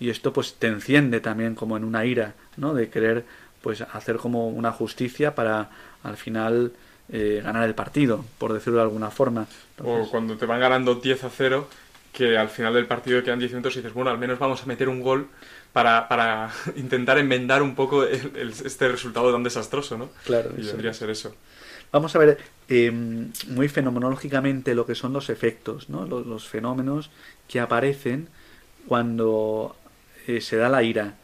[0.00, 2.74] y esto pues te enciende también como en una ira, ¿no?
[2.74, 3.24] De querer
[3.60, 5.70] pues hacer como una justicia para
[6.02, 6.72] al final
[7.10, 9.46] eh, ganar el partido, por decirlo de alguna forma.
[9.82, 11.68] O cuando te van ganando 10 a 0,
[12.12, 14.66] que al final del partido quedan 10 minutos y dices, bueno, al menos vamos a
[14.66, 15.28] meter un gol
[15.72, 20.10] para, para intentar enmendar un poco este resultado tan desastroso, ¿no?
[20.24, 20.50] Claro.
[20.56, 21.34] Y vendría a ser eso.
[21.90, 22.38] Vamos a ver
[22.68, 26.06] em, muy fenomenológicamente lo que son los efectos, ¿no?
[26.06, 27.10] Los, los fenómenos
[27.48, 28.28] que aparecen
[28.86, 29.76] cuando
[30.26, 31.16] eh, se da la ira.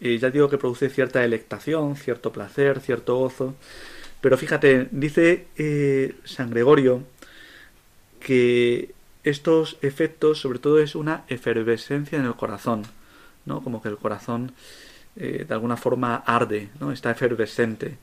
[0.00, 3.54] Eh, ya digo que produce cierta electación, cierto placer, cierto gozo.
[4.26, 7.04] Pero fíjate, dice eh, San Gregorio
[8.18, 12.82] que estos efectos sobre todo es una efervescencia en el corazón,
[13.44, 13.62] ¿no?
[13.62, 14.50] Como que el corazón
[15.14, 16.90] de alguna forma arde, ¿no?
[16.90, 17.98] Está efervescente,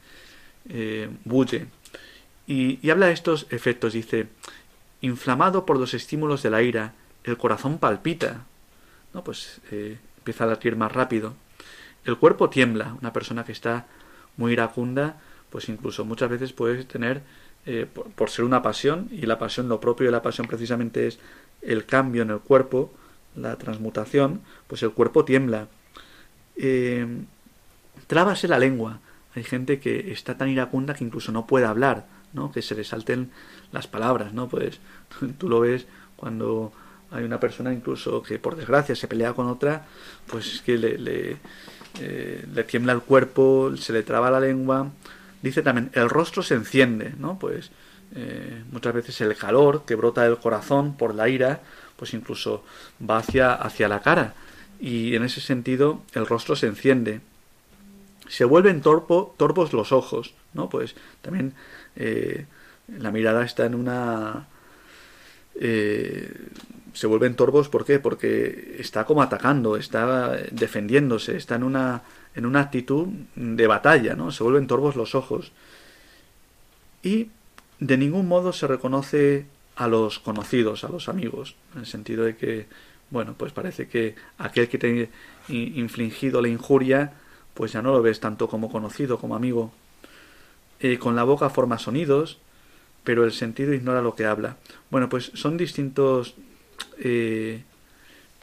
[1.25, 1.65] bulle.
[2.47, 4.27] Y, y, habla de estos efectos, dice,
[5.01, 6.93] inflamado por los estímulos de la ira,
[7.25, 8.45] el corazón palpita,
[9.13, 9.25] ¿no?
[9.25, 11.33] Pues empieza a latir más rápido.
[12.05, 12.95] El cuerpo tiembla.
[13.01, 13.87] Una persona que está
[14.37, 15.17] muy iracunda,
[15.53, 17.21] pues incluso muchas veces puede tener,
[17.67, 17.85] eh,
[18.15, 21.19] por, ser una pasión, y la pasión, lo propio de la pasión precisamente es
[21.61, 22.91] el cambio en el cuerpo,
[23.35, 25.67] la transmutación, pues el cuerpo tiembla.
[26.55, 27.05] Eh,
[28.07, 28.99] trábase la lengua.
[29.35, 32.51] Hay gente que está tan iracunda que incluso no puede hablar, ¿no?
[32.51, 33.29] Que se le salten
[33.71, 34.49] las palabras, ¿no?
[34.49, 34.79] Pues
[35.37, 35.85] tú lo ves
[36.15, 36.73] cuando
[37.11, 39.85] hay una persona incluso que por desgracia se pelea con otra,
[40.25, 41.37] pues es que le,
[41.99, 44.89] eh, le tiembla el cuerpo, se le traba la lengua.
[45.43, 47.37] Dice también, el rostro se enciende, ¿no?
[47.37, 47.69] Pues
[48.15, 51.61] eh, muchas veces el calor que brota del corazón por la ira,
[51.97, 52.63] pues incluso
[53.07, 54.33] va hacia, hacia la cara.
[54.79, 57.21] Y en ese sentido el rostro se enciende.
[58.27, 60.69] Se vuelven torpo, torpos los ojos, ¿no?
[60.69, 61.53] Pues también
[61.95, 62.45] eh,
[62.87, 64.47] la mirada está en una
[66.93, 67.99] se vuelven torvos, ¿por qué?
[67.99, 72.03] Porque está como atacando, está defendiéndose, está en una,
[72.35, 74.31] en una actitud de batalla, ¿no?
[74.31, 75.51] Se vuelven torvos los ojos.
[77.01, 77.29] Y
[77.79, 82.35] de ningún modo se reconoce a los conocidos, a los amigos, en el sentido de
[82.35, 82.67] que,
[83.09, 85.09] bueno, pues parece que aquel que te
[85.49, 87.13] ha infligido la injuria,
[87.53, 89.71] pues ya no lo ves tanto como conocido, como amigo.
[90.79, 92.39] Eh, con la boca forma sonidos,
[93.03, 94.57] pero el sentido ignora lo que habla.
[94.89, 96.35] Bueno, pues son distintos
[96.99, 97.63] eh,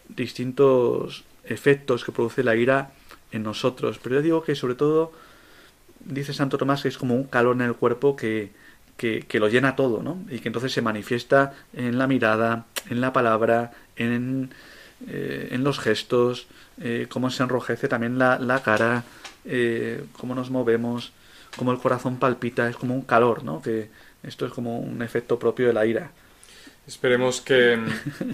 [0.09, 2.93] distintos efectos que produce la ira
[3.33, 3.99] en nosotros.
[4.03, 5.13] Pero yo digo que sobre todo,
[6.01, 8.51] dice Santo Tomás, que es como un calor en el cuerpo que,
[8.97, 10.19] que, lo llena todo, ¿no?
[10.29, 14.51] Y que entonces se manifiesta en la mirada, en la palabra, en,
[15.09, 16.47] eh, en los gestos,
[16.81, 19.05] eh, cómo se enrojece también la, la cara,
[19.47, 21.13] eh, cómo nos movemos,
[21.57, 23.63] cómo el corazón palpita, es como un calor, ¿no?
[23.63, 23.89] Que
[24.23, 26.11] esto es como un efecto propio de la ira.
[26.91, 27.79] Esperemos que,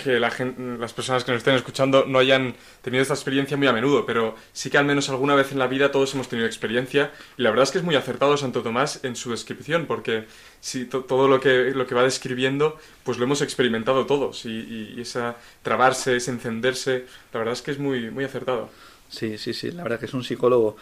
[0.07, 0.33] la
[0.79, 4.35] las personas que nos estén escuchando no hayan tenido esta experiencia muy a menudo, pero
[4.55, 7.51] sí que al menos alguna vez en la vida todos hemos tenido experiencia y la
[7.51, 10.25] verdad es que es muy acertado Santo Tomás en su descripción porque
[10.61, 15.03] si todo lo que, lo que va describiendo pues lo hemos experimentado todos y, y,
[15.03, 18.71] esa trabarse, ese encenderse, la verdad es que es muy, muy acertado.
[19.11, 20.79] Sí, sí, sí, la verdad que es un psicólogo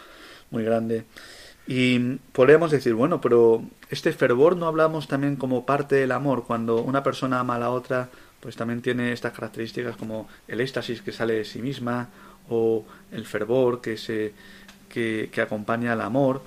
[0.53, 1.07] muy grande.
[1.67, 6.83] Y podríamos decir, bueno, pero este fervor no hablamos también como parte del amor, cuando
[6.83, 11.13] una persona ama a la otra, pues también tiene estas características como el éxtasis que
[11.13, 12.11] sale de sí misma
[12.51, 14.35] o el fervor que se
[14.91, 16.43] que, que acompaña al amor,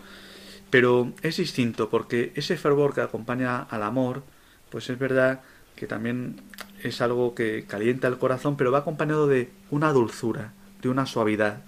[0.69, 4.23] pero es distinto porque ese fervor que acompaña al amor,
[4.69, 5.41] pues es verdad
[5.75, 6.41] que también
[6.83, 11.61] es algo que calienta el corazón, pero va acompañado de una dulzura, de una suavidad.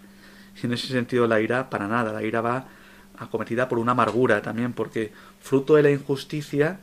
[0.61, 2.67] Y en ese sentido la ira, para nada, la ira va
[3.19, 6.79] acometida por una amargura también, porque fruto de la injusticia,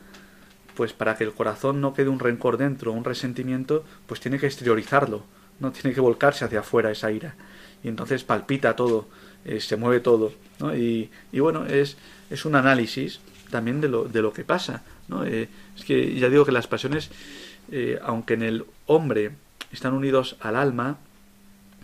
[0.75, 4.45] pues para que el corazón no quede un rencor dentro, un resentimiento, pues tiene que
[4.45, 5.23] exteriorizarlo,
[5.59, 7.35] no tiene que volcarse hacia afuera esa ira.
[7.83, 9.07] Y entonces palpita todo,
[9.45, 10.33] eh, se mueve todo.
[10.59, 10.75] ¿no?
[10.75, 11.97] Y, y, bueno, es,
[12.29, 13.19] es un análisis
[13.49, 14.83] también de lo, de lo que pasa.
[15.07, 15.25] ¿no?
[15.25, 17.09] Eh, es que ya digo que las pasiones,
[17.71, 19.31] eh, aunque en el hombre
[19.71, 20.97] están unidos al alma,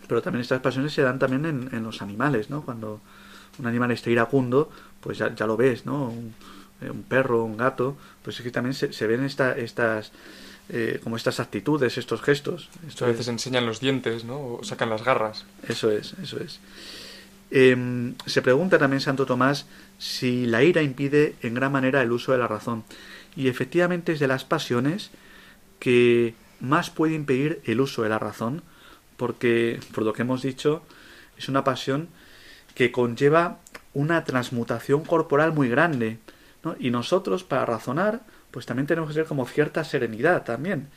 [0.07, 2.63] pero también estas pasiones se dan también en, en los animales, ¿no?
[2.63, 2.99] Cuando
[3.59, 6.05] un animal está iracundo, pues ya, ya lo ves, ¿no?
[6.05, 6.33] Un,
[6.81, 10.11] un, perro, un gato, pues es que también se, se ven esta, estas
[10.69, 12.69] eh, como estas actitudes, estos gestos.
[12.87, 13.33] Esto a veces es...
[13.33, 14.55] enseñan los dientes, ¿no?
[14.55, 15.45] O sacan las garras.
[15.67, 16.59] Eso es, eso es.
[17.51, 19.67] Eh, se pregunta también Santo Tomás
[19.99, 22.83] si la ira impide en gran manera el uso de la razón.
[23.35, 25.11] Y efectivamente es de las pasiones
[25.79, 28.63] que más puede impedir el uso de la razón,
[29.17, 30.81] porque, por lo que hemos dicho,
[31.37, 32.07] es una pasión
[32.75, 33.59] que conlleva
[33.93, 36.19] una transmutación corporal muy grande.
[36.63, 36.75] ¿no?
[36.79, 40.87] Y nosotros, para razonar, pues también tenemos que ser como cierta serenidad también.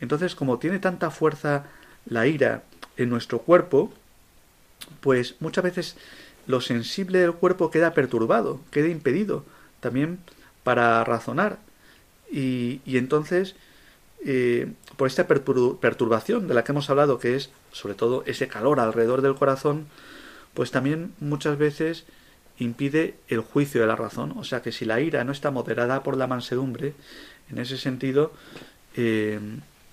[0.00, 1.64] Entonces, como tiene tanta fuerza
[2.06, 2.64] la ira
[2.96, 3.92] en nuestro cuerpo,
[5.00, 5.96] pues muchas veces
[6.46, 9.44] lo sensible del cuerpo queda perturbado, queda impedido
[9.80, 10.18] también
[10.64, 11.58] para razonar.
[12.30, 13.54] Y, y entonces,
[14.24, 18.80] eh, por esta perturbación de la que hemos hablado, que es sobre todo ese calor
[18.80, 19.86] alrededor del corazón,
[20.54, 22.04] pues también muchas veces
[22.58, 24.34] impide el juicio de la razón.
[24.36, 26.94] O sea que si la ira no está moderada por la mansedumbre,
[27.50, 28.32] en ese sentido,
[28.96, 29.38] eh,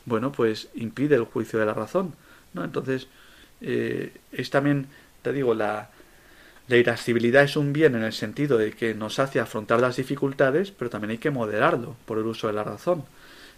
[0.05, 2.13] bueno, pues impide el juicio de la razón.
[2.53, 2.63] ¿no?
[2.63, 3.07] Entonces,
[3.61, 4.87] eh, es también,
[5.21, 5.89] te digo, la,
[6.67, 10.71] la irascibilidad es un bien en el sentido de que nos hace afrontar las dificultades,
[10.71, 13.03] pero también hay que moderarlo por el uso de la razón.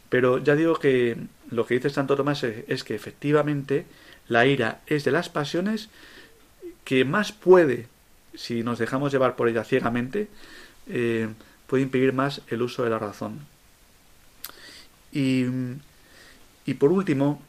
[0.09, 1.17] Pero ya digo que
[1.49, 3.85] lo que dice Santo Tomás es, es que efectivamente
[4.27, 5.89] la ira es de las pasiones
[6.83, 7.87] que más puede
[8.33, 10.27] si nos dejamos llevar por ella ciegamente,
[10.87, 11.29] eh,
[11.67, 13.39] puede impedir más el uso de la razón.
[15.11, 15.45] Y,
[16.65, 17.41] y, por último,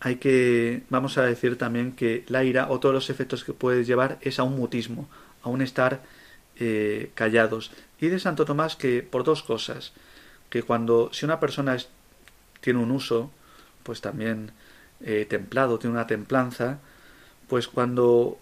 [0.00, 3.84] hay que, vamos a decir también que la ira o todos los efectos que puede
[3.84, 5.08] llevar es a un mutismo,
[5.42, 6.02] a un estar
[6.60, 7.72] eh, callados.
[8.00, 9.92] Y de Santo Tomás que por dos cosas,
[10.50, 11.88] que cuando si una persona es,
[12.60, 13.30] tiene un uso,
[13.82, 14.52] pues también
[15.00, 16.78] eh, templado, tiene una templanza,
[17.48, 18.38] pues cuando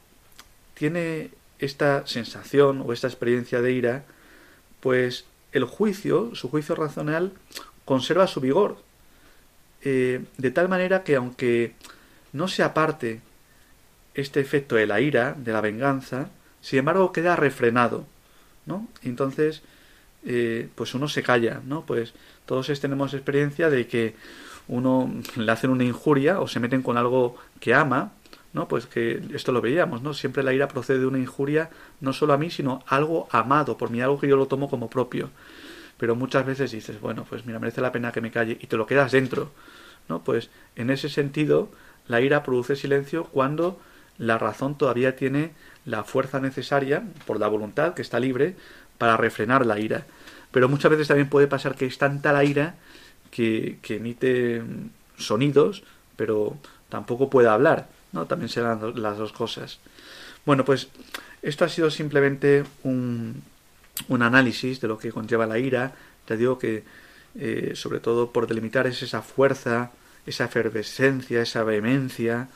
[0.74, 4.04] tiene esta sensación o esta experiencia de ira,
[4.80, 7.32] pues el juicio, su juicio racional,
[7.84, 8.78] conserva su vigor.
[9.82, 11.74] Eh, de tal manera que aunque
[12.32, 13.20] no se aparte
[14.14, 16.28] este efecto de la ira, de la venganza,
[16.60, 18.06] sin embargo queda refrenado,
[18.66, 18.88] ¿no?
[19.02, 19.62] Entonces,
[20.24, 21.86] eh, pues uno se calla, ¿no?
[21.86, 22.12] Pues
[22.46, 24.14] todos tenemos experiencia de que
[24.68, 28.12] uno le hacen una injuria o se meten con algo que ama
[28.56, 28.68] ¿no?
[28.68, 30.14] Pues que esto lo veíamos, ¿no?
[30.14, 31.68] Siempre la ira procede de una injuria
[32.00, 34.88] no solo a mí, sino algo amado por mí, algo que yo lo tomo como
[34.88, 35.28] propio.
[35.98, 38.78] Pero muchas veces dices, bueno, pues mira, merece la pena que me calle y te
[38.78, 39.50] lo quedas dentro,
[40.08, 40.24] ¿no?
[40.24, 41.68] Pues en ese sentido,
[42.08, 43.78] la ira produce silencio cuando
[44.16, 45.50] la razón todavía tiene
[45.84, 48.56] la fuerza necesaria, por la voluntad, que está libre,
[48.96, 50.06] para refrenar la ira.
[50.50, 52.76] Pero muchas veces también puede pasar que es tanta la ira
[53.30, 54.62] que, que emite
[55.18, 55.82] sonidos,
[56.16, 56.56] pero
[56.88, 57.94] tampoco puede hablar.
[58.16, 58.26] ¿No?
[58.26, 59.78] También serán las dos cosas.
[60.44, 60.88] Bueno, pues
[61.42, 63.42] esto ha sido simplemente un,
[64.08, 65.92] un análisis de lo que conlleva la ira.
[66.24, 66.82] Te digo que,
[67.36, 69.92] eh, sobre todo por delimitar, es esa fuerza,
[70.26, 72.48] esa efervescencia, esa vehemencia,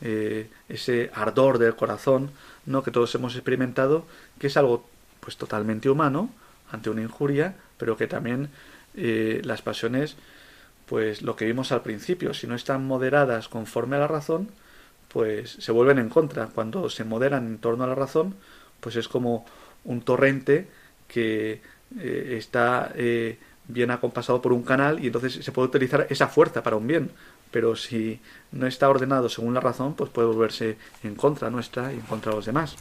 [0.00, 2.30] eh, ese ardor del corazón,
[2.66, 2.82] ¿no?
[2.82, 4.06] que todos hemos experimentado,
[4.38, 4.88] que es algo
[5.20, 6.30] pues totalmente humano
[6.70, 8.48] ante una injuria, pero que también
[8.94, 10.16] eh, las pasiones,
[10.86, 14.48] pues lo que vimos al principio, si no están moderadas conforme a la razón,
[15.12, 16.46] pues se vuelven en contra.
[16.46, 18.34] Cuando se moderan en torno a la razón,
[18.80, 19.44] pues es como
[19.84, 20.68] un torrente
[21.08, 21.60] que
[21.98, 26.62] eh, está eh, bien acompasado por un canal y entonces se puede utilizar esa fuerza
[26.62, 27.10] para un bien.
[27.50, 28.20] Pero si
[28.52, 32.30] no está ordenado según la razón, pues puede volverse en contra nuestra y en contra
[32.30, 32.76] de los demás.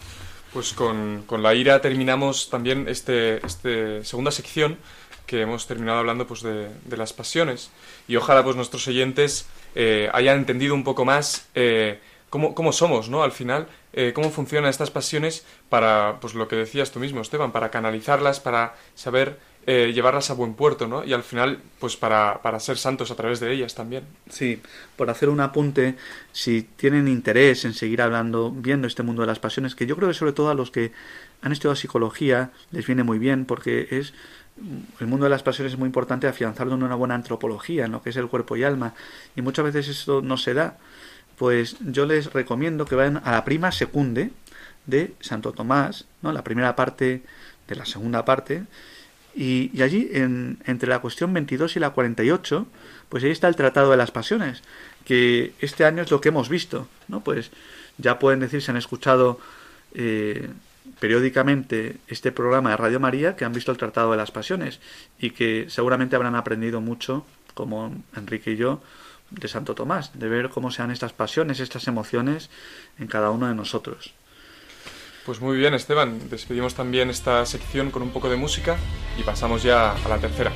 [0.53, 4.77] Pues con, con la ira terminamos también este, este segunda sección
[5.25, 7.69] que hemos terminado hablando pues de, de las pasiones
[8.07, 11.99] y ojalá pues nuestros oyentes eh, hayan entendido un poco más eh,
[12.29, 13.23] cómo, somos, ¿no?
[13.23, 17.51] Al final, eh, cómo funcionan estas pasiones para, pues lo que decías tú mismo, Esteban,
[17.51, 21.03] para canalizarlas, para saber eh, llevarlas a buen puerto, ¿no?
[21.03, 24.03] Y al final, pues para, para ser santos a través de ellas también.
[24.29, 24.61] Sí,
[24.95, 25.95] por hacer un apunte,
[26.31, 30.07] si tienen interés en seguir hablando, viendo este mundo de las pasiones, que yo creo
[30.07, 30.91] que sobre todo a los que
[31.41, 34.13] han estudiado psicología les viene muy bien porque es
[34.99, 38.01] el mundo de las pasiones es muy importante afianzarlo en una buena antropología, en lo
[38.01, 38.93] que es el cuerpo y alma,
[39.35, 40.77] y muchas veces eso no se da.
[41.39, 44.31] Pues yo les recomiendo que vayan a la prima secunde
[44.85, 46.33] de Santo Tomás, ¿no?
[46.33, 47.23] la primera parte
[47.65, 48.65] de la segunda parte,
[49.33, 52.67] y, allí, en, entre la cuestión 22 y la 48,
[53.07, 54.63] pues ahí está el Tratado de las Pasiones,
[55.05, 57.23] que este año es lo que hemos visto, ¿no?
[57.23, 57.51] Pues
[57.97, 59.39] ya pueden decir, se han escuchado
[59.93, 60.49] eh,
[60.99, 64.81] periódicamente este programa de Radio María, que han visto el Tratado de las Pasiones
[65.19, 68.81] y que seguramente habrán aprendido mucho, como Enrique y yo,
[69.31, 72.49] de Santo Tomás, de ver cómo sean estas pasiones, estas emociones
[72.97, 74.13] en cada uno de nosotros.
[75.25, 76.29] Pues muy bien, Esteban.
[76.29, 78.77] Despedimos también esta sección con un poco de música
[79.17, 80.51] y pasamos ya a la tercera.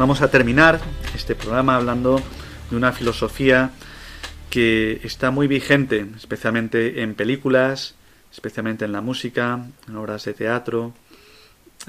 [0.00, 0.80] Vamos a terminar
[1.14, 2.22] este programa hablando
[2.70, 3.70] de una filosofía
[4.48, 7.96] que está muy vigente, especialmente en películas,
[8.32, 10.94] especialmente en la música, en obras de teatro,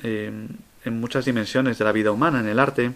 [0.03, 2.91] en muchas dimensiones de la vida humana, en el arte.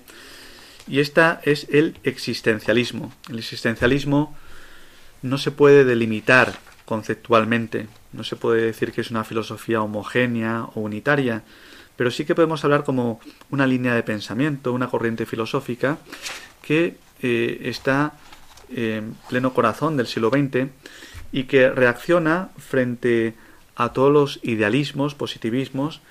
[0.85, 3.13] Y esta es el existencialismo.
[3.29, 4.35] El existencialismo
[5.21, 10.81] no se puede delimitar conceptualmente, no se puede decir que es una filosofía homogénea o
[10.81, 11.43] unitaria,
[11.95, 13.19] pero sí que podemos hablar como
[13.49, 15.97] una línea de pensamiento, una corriente filosófica
[16.61, 18.13] que eh, está
[18.69, 20.69] en pleno corazón del siglo XX
[21.31, 23.35] y que reacciona frente
[23.75, 26.01] a todos los idealismos, positivismos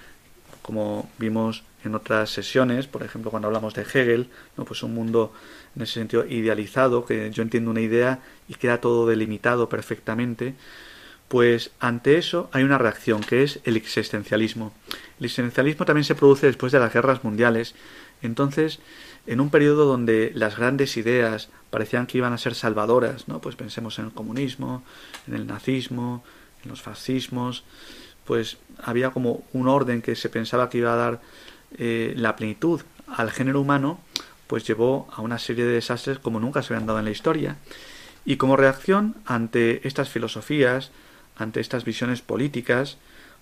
[0.65, 4.65] como vimos en otras sesiones, por ejemplo cuando hablamos de Hegel, ¿no?
[4.65, 5.35] pues un mundo
[5.77, 10.55] en ese sentido idealizado, que yo entiendo una idea y queda todo delimitado perfectamente,
[11.29, 14.73] pues ante eso hay una reacción que es el existencialismo.
[15.19, 17.75] El existencialismo también se produce después de las guerras mundiales.
[18.23, 18.81] Entonces,
[19.27, 23.41] en un periodo donde las grandes ideas parecían que iban a ser salvadoras, ¿no?
[23.41, 24.83] Pues pensemos en el comunismo,
[25.27, 26.25] en el nazismo,
[26.63, 27.65] en los fascismos,
[28.25, 31.21] pues había como un orden que se pensaba que iba a dar
[31.79, 34.01] eh, la plenitud al género humano,
[34.47, 37.57] pues llevó a una serie de desastres como nunca se habían dado en la historia.
[38.25, 40.91] Y como reacción ante estas filosofías,
[41.37, 42.97] ante estas visiones políticas,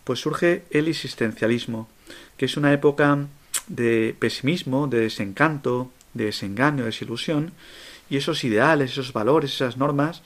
[0.04, 1.88] pues surge el existencialismo,
[2.36, 3.26] que es una época
[3.68, 7.52] de pesimismo, de desencanto, de desengaño, de desilusión,
[8.10, 10.22] y esos ideales, esos valores, esas normas,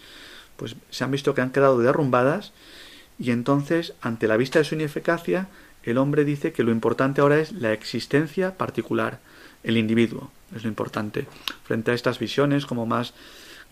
[0.57, 2.53] pues se han visto que han quedado derrumbadas,
[3.18, 5.49] y entonces, ante la vista de su ineficacia,
[5.85, 9.20] el hombre dice que lo importante ahora es la existencia particular,
[9.62, 11.27] el individuo, es lo importante.
[11.64, 13.14] Frente a estas visiones como más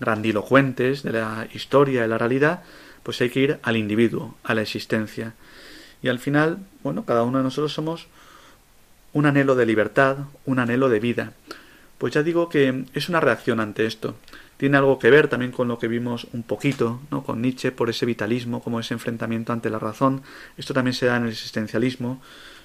[0.01, 2.63] grandilocuentes de la historia, de la realidad,
[3.03, 5.35] pues hay que ir al individuo, a la existencia.
[6.05, 8.09] Y al final, bueno, cada uno de nosotros somos
[9.15, 11.33] un anhelo de libertad, un anhelo de vida.
[11.97, 14.15] Pues ya digo que es una reacción ante esto.
[14.59, 17.25] Tiene algo que ver también con lo que vimos un poquito, ¿no?
[17.25, 20.21] Con Nietzsche por ese vitalismo, como ese enfrentamiento ante la razón.
[20.59, 22.21] Esto también se da en el existencialismo,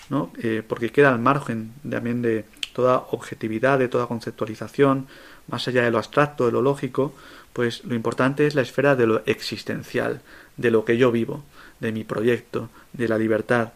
[0.10, 0.34] ¿no?
[0.44, 5.08] Eh, porque queda al margen también de toda objetividad, de toda conceptualización,
[5.48, 7.16] más allá de lo abstracto, de lo lógico,
[7.54, 10.20] pues lo importante es la esfera de lo existencial,
[10.58, 11.46] de lo que yo vivo,
[11.80, 13.74] de mi proyecto, de la libertad.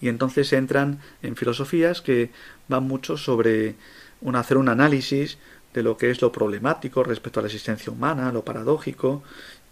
[0.00, 2.30] Y entonces entran en filosofías que
[2.68, 3.74] van mucho sobre
[4.20, 5.38] un, hacer un análisis
[5.74, 9.22] de lo que es lo problemático respecto a la existencia humana, lo paradójico,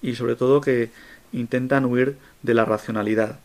[0.03, 0.91] y sobre todo que
[1.33, 3.41] intentan huir de la racionalidad.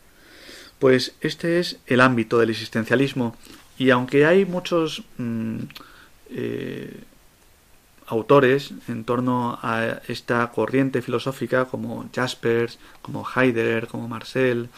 [0.80, 3.36] Pues este es el ámbito del existencialismo,
[3.78, 5.58] y aunque hay muchos mm,
[6.32, 7.04] eh,
[8.12, 14.70] autores en torno a esta corriente filosófica como Jaspers, como Heidegger, como Marcel,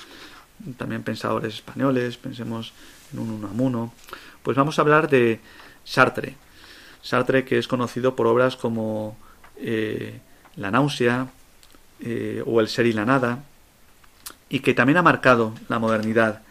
[0.77, 2.73] también pensadores españoles, pensemos
[3.11, 3.91] en un Unamuno,
[4.43, 5.39] pues vamos a hablar de
[5.83, 6.35] Sartre.
[7.01, 9.17] Sartre que es conocido por obras como
[9.57, 10.19] eh,
[10.55, 11.27] La náusea
[12.01, 13.43] eh, o El ser y la nada,
[14.47, 16.43] y que también ha marcado la modernidad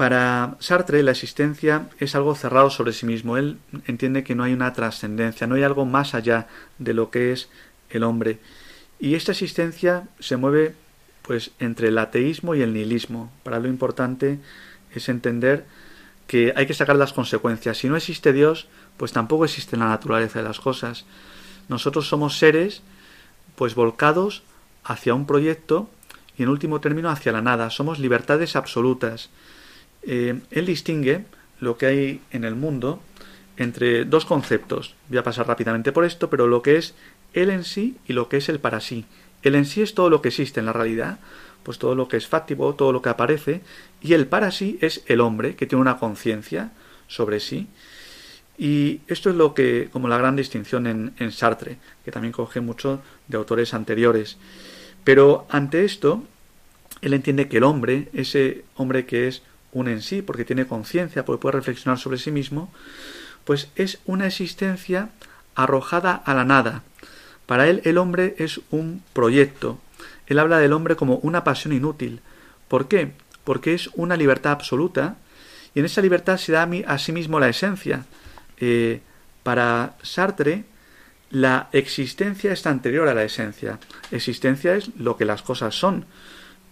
[0.00, 3.36] para Sartre la existencia es algo cerrado sobre sí mismo.
[3.36, 6.46] Él entiende que no hay una trascendencia, no hay algo más allá
[6.78, 7.50] de lo que es
[7.90, 8.38] el hombre.
[8.98, 10.74] Y esta existencia se mueve
[11.20, 13.30] pues entre el ateísmo y el nihilismo.
[13.42, 14.38] Para lo importante
[14.94, 15.66] es entender
[16.26, 17.76] que hay que sacar las consecuencias.
[17.76, 21.04] Si no existe Dios, pues tampoco existe la naturaleza de las cosas.
[21.68, 22.80] Nosotros somos seres
[23.54, 24.44] pues volcados
[24.82, 25.90] hacia un proyecto
[26.38, 27.68] y en último término hacia la nada.
[27.68, 29.28] Somos libertades absolutas.
[30.02, 31.24] Eh, él distingue
[31.60, 33.00] lo que hay en el mundo
[33.56, 34.94] entre dos conceptos.
[35.08, 36.94] Voy a pasar rápidamente por esto, pero lo que es
[37.34, 39.04] él en sí y lo que es el para sí.
[39.42, 41.18] El en sí es todo lo que existe en la realidad,
[41.62, 43.60] pues todo lo que es fáctico, todo lo que aparece,
[44.00, 46.72] y el para sí es el hombre, que tiene una conciencia
[47.06, 47.68] sobre sí.
[48.56, 52.60] Y esto es lo que, como la gran distinción en, en Sartre, que también coge
[52.60, 54.38] mucho de autores anteriores.
[55.04, 56.24] Pero ante esto,
[57.00, 59.42] él entiende que el hombre, ese hombre que es
[59.72, 62.72] un en sí, porque tiene conciencia, porque puede reflexionar sobre sí mismo,
[63.44, 65.10] pues es una existencia
[65.54, 66.82] arrojada a la nada.
[67.46, 69.80] Para él el hombre es un proyecto.
[70.26, 72.20] Él habla del hombre como una pasión inútil.
[72.68, 73.12] ¿Por qué?
[73.44, 75.16] Porque es una libertad absoluta
[75.74, 78.04] y en esa libertad se da a sí mismo la esencia.
[78.58, 79.00] Eh,
[79.42, 80.64] para Sartre,
[81.30, 83.78] la existencia está anterior a la esencia.
[84.10, 86.04] Existencia es lo que las cosas son.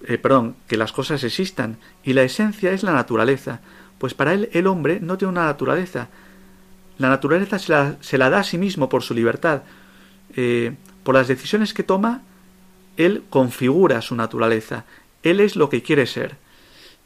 [0.06, 3.60] Eh, perdón, que las cosas existan, y la esencia es la naturaleza,
[3.98, 6.08] pues para él el hombre no tiene una naturaleza.
[6.98, 7.58] La naturaleza
[8.00, 9.62] se la, da a sí mismo por su libertad.
[10.36, 12.22] Eh, por las decisiones que toma,
[12.96, 14.84] él configura su naturaleza.
[15.22, 16.36] Él es lo que quiere ser.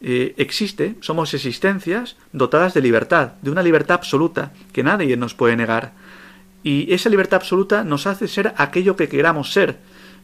[0.01, 5.57] Eh, existe, somos existencias dotadas de libertad, de una libertad absoluta que nadie nos puede
[5.57, 5.93] negar.
[6.62, 9.78] Y esa libertad absoluta nos hace ser aquello que queramos ser,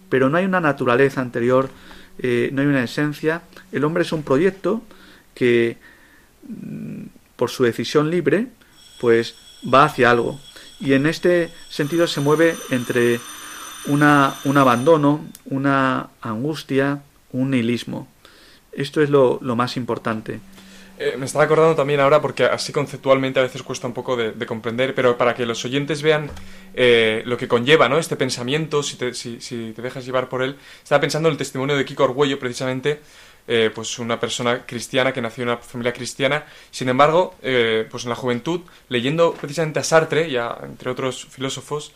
[0.08, 1.70] pero no hay una naturaleza anterior
[2.18, 3.42] eh, no hay una esencia.
[3.72, 4.82] El hombre es un proyecto
[5.34, 5.76] que,
[6.48, 7.02] mm,
[7.36, 8.48] por su decisión libre,
[9.00, 9.36] pues
[9.72, 10.40] va hacia algo.
[10.80, 13.20] Y en este sentido se mueve entre
[13.86, 17.02] una, un abandono, una angustia,
[17.32, 18.08] un nihilismo.
[18.72, 20.40] Esto es lo más importante.
[21.00, 24.46] Eh, me estaba acordando también ahora, porque así conceptualmente a veces cuesta un poco de,
[24.46, 26.28] comprender, pero para que los oyentes vean
[26.74, 27.98] eh, lo que conlleva ¿no?
[27.98, 31.76] este pensamiento, si te, si, te, dejas llevar por él, estaba pensando en el testimonio
[31.76, 32.98] de Kiko Orgüello, precisamente,
[33.50, 36.44] eh, pues una persona cristiana que nació en una familia cristiana.
[36.70, 41.92] Sin embargo, eh, pues en la juventud, leyendo precisamente a Sartre y entre otros filósofos,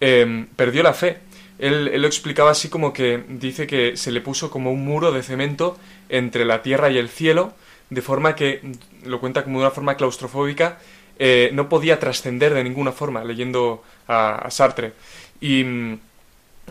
[0.00, 1.18] em, perdió la fe.
[1.58, 5.22] Él, lo explicaba así como que dice que se le puso como un muro de
[5.22, 5.76] cemento
[6.08, 7.52] entre la tierra y el cielo,
[7.90, 8.60] de forma que,
[9.04, 10.78] lo cuenta como de una forma claustrofóbica,
[11.18, 14.92] eh, no podía trascender de ninguna forma leyendo a, Sartre.
[15.40, 15.64] Y,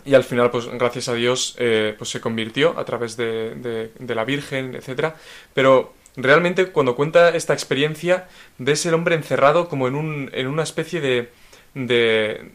[0.04, 4.14] y, al final, pues gracias a Dios, eh, pues se convirtió a través de, de,
[4.14, 5.16] la Virgen, etcétera.
[5.54, 10.62] Pero realmente cuando cuenta esta experiencia, ves el hombre encerrado como en, un, en una
[10.62, 11.30] especie de,
[11.74, 12.50] de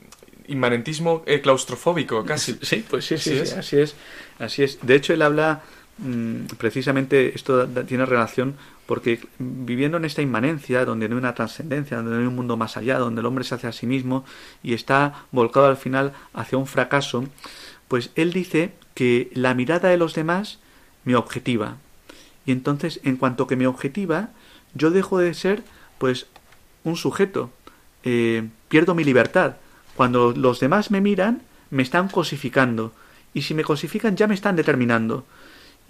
[0.47, 2.57] inmanentismo eh, claustrofóbico, casi.
[2.61, 3.95] Sí, pues sí, sí, así es.
[4.39, 4.79] Así es.
[4.81, 5.61] De hecho, él habla
[6.57, 12.11] precisamente, esto tiene relación porque viviendo en esta inmanencia, donde no hay una trascendencia, donde
[12.13, 14.25] no hay un mundo más allá, donde el hombre se hace a sí mismo
[14.63, 17.25] y está volcado al final hacia un fracaso,
[17.87, 20.59] pues él dice que la mirada de los demás
[21.05, 21.77] me objetiva.
[22.45, 24.29] Y entonces, en cuanto que me objetiva,
[24.73, 25.63] yo dejo de ser,
[25.97, 26.27] pues,
[26.83, 27.51] un sujeto.
[28.03, 29.57] Eh, pierdo mi libertad.
[29.95, 32.91] Cuando los demás me miran, me están cosificando.
[33.33, 35.25] Y si me cosifican, ya me están determinando.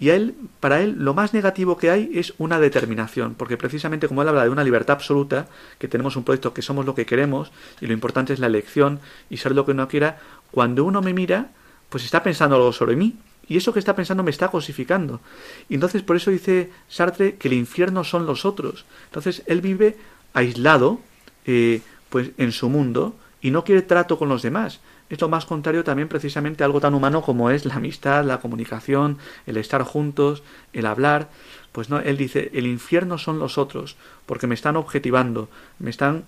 [0.00, 4.08] Y a él, para él, lo más negativo que hay es una determinación, porque precisamente
[4.08, 5.46] como él habla de una libertad absoluta,
[5.78, 8.98] que tenemos un proyecto que somos lo que queremos, y lo importante es la elección
[9.28, 10.18] y ser lo que uno quiera,
[10.50, 11.50] cuando uno me mira,
[11.90, 15.20] pues está pensando algo sobre mí, y eso que está pensando me está cosificando.
[15.68, 18.86] Y entonces por eso dice Sartre que el infierno son los otros.
[19.06, 19.98] Entonces él vive
[20.32, 21.00] aislado,
[21.44, 24.80] eh, pues en su mundo, y no quiere trato con los demás
[25.10, 28.38] es lo más contrario también precisamente a algo tan humano como es la amistad, la
[28.38, 31.28] comunicación, el estar juntos, el hablar.
[31.72, 35.48] Pues no, él dice, el infierno son los otros, porque me están objetivando,
[35.80, 36.24] me están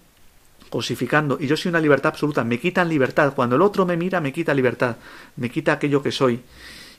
[0.69, 4.21] cosificando, y yo soy una libertad absoluta, me quitan libertad, cuando el otro me mira
[4.21, 4.97] me quita libertad,
[5.37, 6.41] me quita aquello que soy.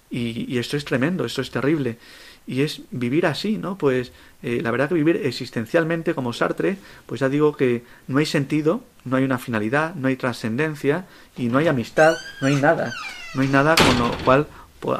[0.10, 1.98] Y, y esto es tremendo, esto es terrible
[2.46, 3.78] y es vivir así, ¿no?
[3.78, 8.26] Pues eh, la verdad que vivir existencialmente como Sartre, pues ya digo que no hay
[8.26, 11.06] sentido, no hay una finalidad, no hay trascendencia
[11.38, 12.94] y no hay amistad, no hay nada,
[13.36, 14.48] no hay nada con lo cual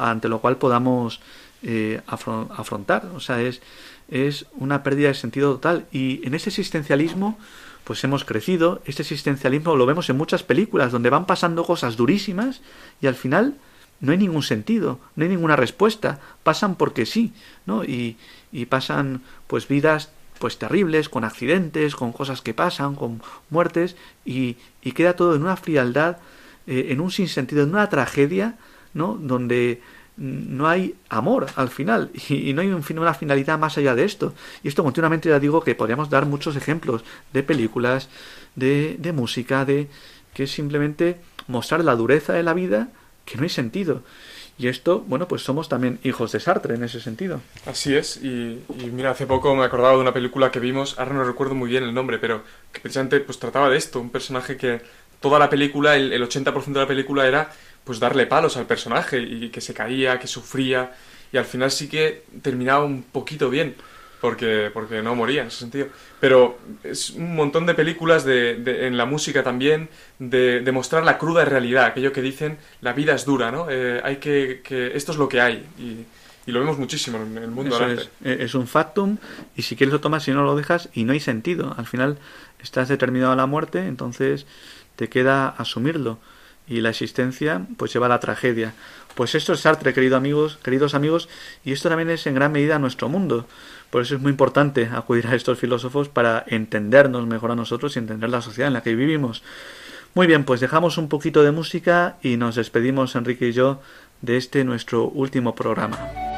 [0.00, 1.20] ante lo cual podamos
[1.62, 3.60] eh, afrontar, o sea, es
[4.08, 5.86] es una pérdida de sentido total.
[5.92, 7.38] Y en ese existencialismo
[7.84, 12.62] pues hemos crecido, este existencialismo lo vemos en muchas películas donde van pasando cosas durísimas
[13.02, 13.56] y al final
[14.04, 17.32] no hay ningún sentido, no hay ninguna respuesta, pasan porque sí,
[17.66, 17.84] ¿no?
[17.84, 18.16] Y,
[18.52, 24.56] y pasan pues vidas pues terribles, con accidentes, con cosas que pasan, con muertes, y,
[24.82, 26.18] y queda todo en una frialdad,
[26.66, 28.56] eh, en un sinsentido, en una tragedia,
[28.92, 29.14] ¿no?
[29.14, 29.80] Donde
[30.16, 34.34] no hay amor al final y, no hay una finalidad más allá de esto.
[34.62, 38.08] Y esto continuamente ya digo que podríamos dar muchos ejemplos de películas,
[38.54, 39.88] de, de música, de
[40.32, 42.88] que simplemente mostrar la dureza de la vida
[43.24, 44.02] que no hay sentido.
[44.56, 47.40] Y esto, bueno, pues somos también hijos de Sartre en ese sentido.
[47.66, 48.62] Así es, y,
[48.92, 51.82] mira, hace poco me acordaba de una película que vimos, ahora no recuerdo muy bien
[51.82, 54.80] el nombre, pero que precisamente pues trataba de esto, un personaje que
[55.20, 57.50] toda la película, el, el 80% de la película era
[57.82, 60.92] pues darle palos al personaje y que se caía, que sufría,
[61.32, 63.74] y al final sí que terminaba un poquito bien
[64.24, 65.88] porque, porque no moría en ese sentido.
[66.18, 71.18] Pero es un montón de películas de, en la música también de, de, mostrar la
[71.18, 73.66] cruda realidad, aquello que dicen la vida es dura, ¿no?
[73.68, 76.06] Eh, hay que, que, esto es lo que hay y,
[76.46, 79.18] y lo vemos muchísimo en el mundo es, eh, es, un factum
[79.56, 81.74] y si quieres lo tomas y no lo dejas y no hay sentido.
[81.76, 82.16] Al final
[82.62, 84.46] estás determinado a la muerte, entonces
[84.96, 86.18] te queda asumirlo
[86.66, 88.72] y la existencia pues lleva a la tragedia.
[89.14, 91.28] Pues esto es Sartre, queridos amigos, queridos amigos,
[91.64, 93.46] y esto también es en gran medida nuestro mundo.
[93.94, 98.00] Por eso es muy importante acudir a estos filósofos para entendernos mejor a nosotros y
[98.00, 99.44] entender la sociedad en la que vivimos.
[100.14, 103.80] Muy bien, pues dejamos un poquito de música y nos despedimos Enrique y yo
[104.20, 106.33] de este nuestro último programa.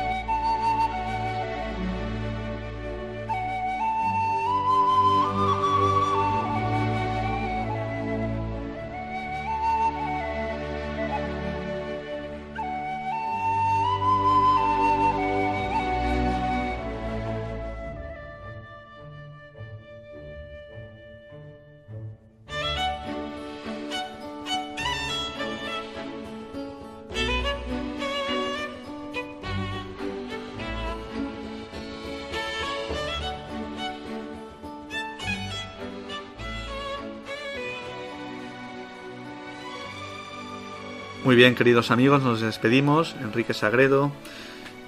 [41.26, 43.16] Muy bien, queridos amigos, nos despedimos.
[43.20, 44.12] Enrique Sagredo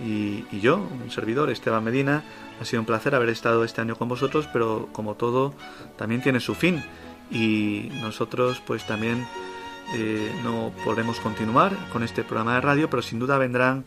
[0.01, 2.23] y, yo, un servidor, Esteban Medina.
[2.61, 5.53] Ha sido un placer haber estado este año con vosotros, pero como todo,
[5.97, 6.81] también tiene su fin.
[7.33, 9.27] Y nosotros, pues también
[9.97, 13.85] eh, no podremos continuar con este programa de radio, pero sin duda vendrán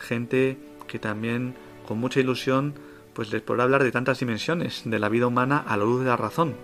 [0.00, 1.54] gente que también
[1.86, 2.74] con mucha ilusión
[3.12, 6.06] pues les podrá hablar de tantas dimensiones de la vida humana a la luz de
[6.06, 6.56] la razón.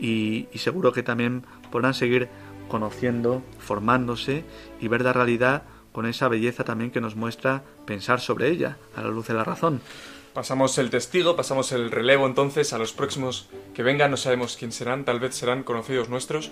[0.00, 2.28] Y, y seguro que también podrán seguir
[2.68, 4.44] conociendo, formándose
[4.80, 9.02] y ver la realidad con esa belleza también que nos muestra pensar sobre ella a
[9.02, 9.80] la luz de la razón.
[10.32, 14.72] Pasamos el testigo, pasamos el relevo entonces a los próximos que vengan, no sabemos quién
[14.72, 16.50] serán, tal vez serán conocidos nuestros.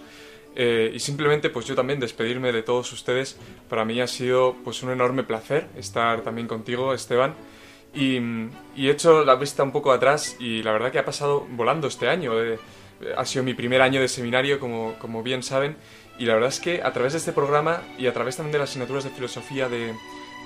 [0.55, 3.37] Eh, y simplemente pues yo también despedirme de todos ustedes.
[3.69, 7.35] Para mí ha sido pues un enorme placer estar también contigo, Esteban.
[7.95, 8.19] Y,
[8.77, 11.89] y he hecho la vista un poco atrás y la verdad que ha pasado volando
[11.89, 12.41] este año.
[12.41, 12.59] Eh,
[13.17, 15.77] ha sido mi primer año de seminario, como, como bien saben.
[16.19, 18.59] Y la verdad es que a través de este programa y a través también de
[18.59, 19.95] las asignaturas de filosofía de,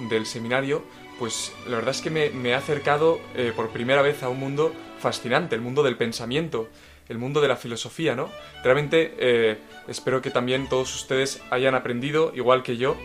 [0.09, 0.83] del seminario,
[1.19, 4.39] pues la verdad es que me, me he acercado eh, por primera vez a un
[4.39, 6.69] mundo fascinante, el mundo del pensamiento,
[7.09, 8.31] el mundo de la filosofía, ¿no?
[8.63, 9.59] Realmente eh,
[9.89, 12.97] espero que también todos ustedes hayan aprendido, igual que yo,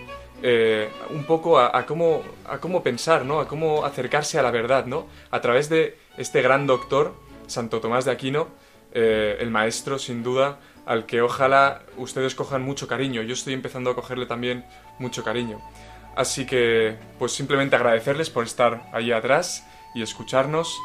[0.43, 3.39] eh, un poco a, cómo, a cómo pensar, ¿no?
[3.39, 5.07] A cómo acercarse a la verdad, ¿no?
[5.29, 7.13] A través de este gran doctor,
[7.47, 8.47] Santo Tomás de Aquino,
[8.93, 13.21] el maestro, sin duda, al que ojalá ustedes cojan mucho cariño.
[13.21, 14.65] Yo estoy empezando a cogerle también
[14.99, 15.59] mucho cariño.
[16.15, 20.79] Así que, pues simplemente agradecerles por estar ahí atrás y escucharnos.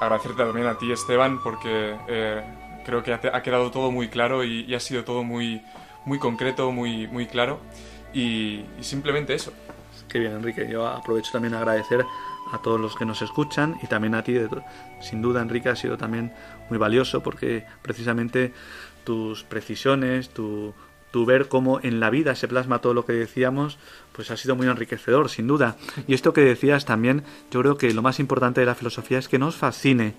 [0.00, 2.42] Agradecerte también a ti, Esteban, porque eh,
[2.84, 5.62] creo que ha, quedado todo muy claro y, ha sido todo muy,
[6.04, 7.60] muy concreto, muy, muy claro.
[8.12, 9.52] Y, simplemente eso.
[10.08, 10.68] Qué bien, Enrique.
[10.68, 12.04] Yo aprovecho también a agradecer
[12.52, 14.36] a todos los que nos escuchan y también a ti.
[15.00, 16.32] Sin duda, Enrique, ha sido también
[16.68, 18.52] muy valioso porque precisamente
[19.04, 20.74] tus precisiones, tu,
[21.26, 23.78] ver cómo en la vida se plasma todo lo que decíamos,
[24.12, 25.76] pues ha sido muy enriquecedor, sin duda.
[26.06, 29.28] Y esto que decías también, yo creo que lo más importante de la filosofía es
[29.28, 30.14] que nos fascine.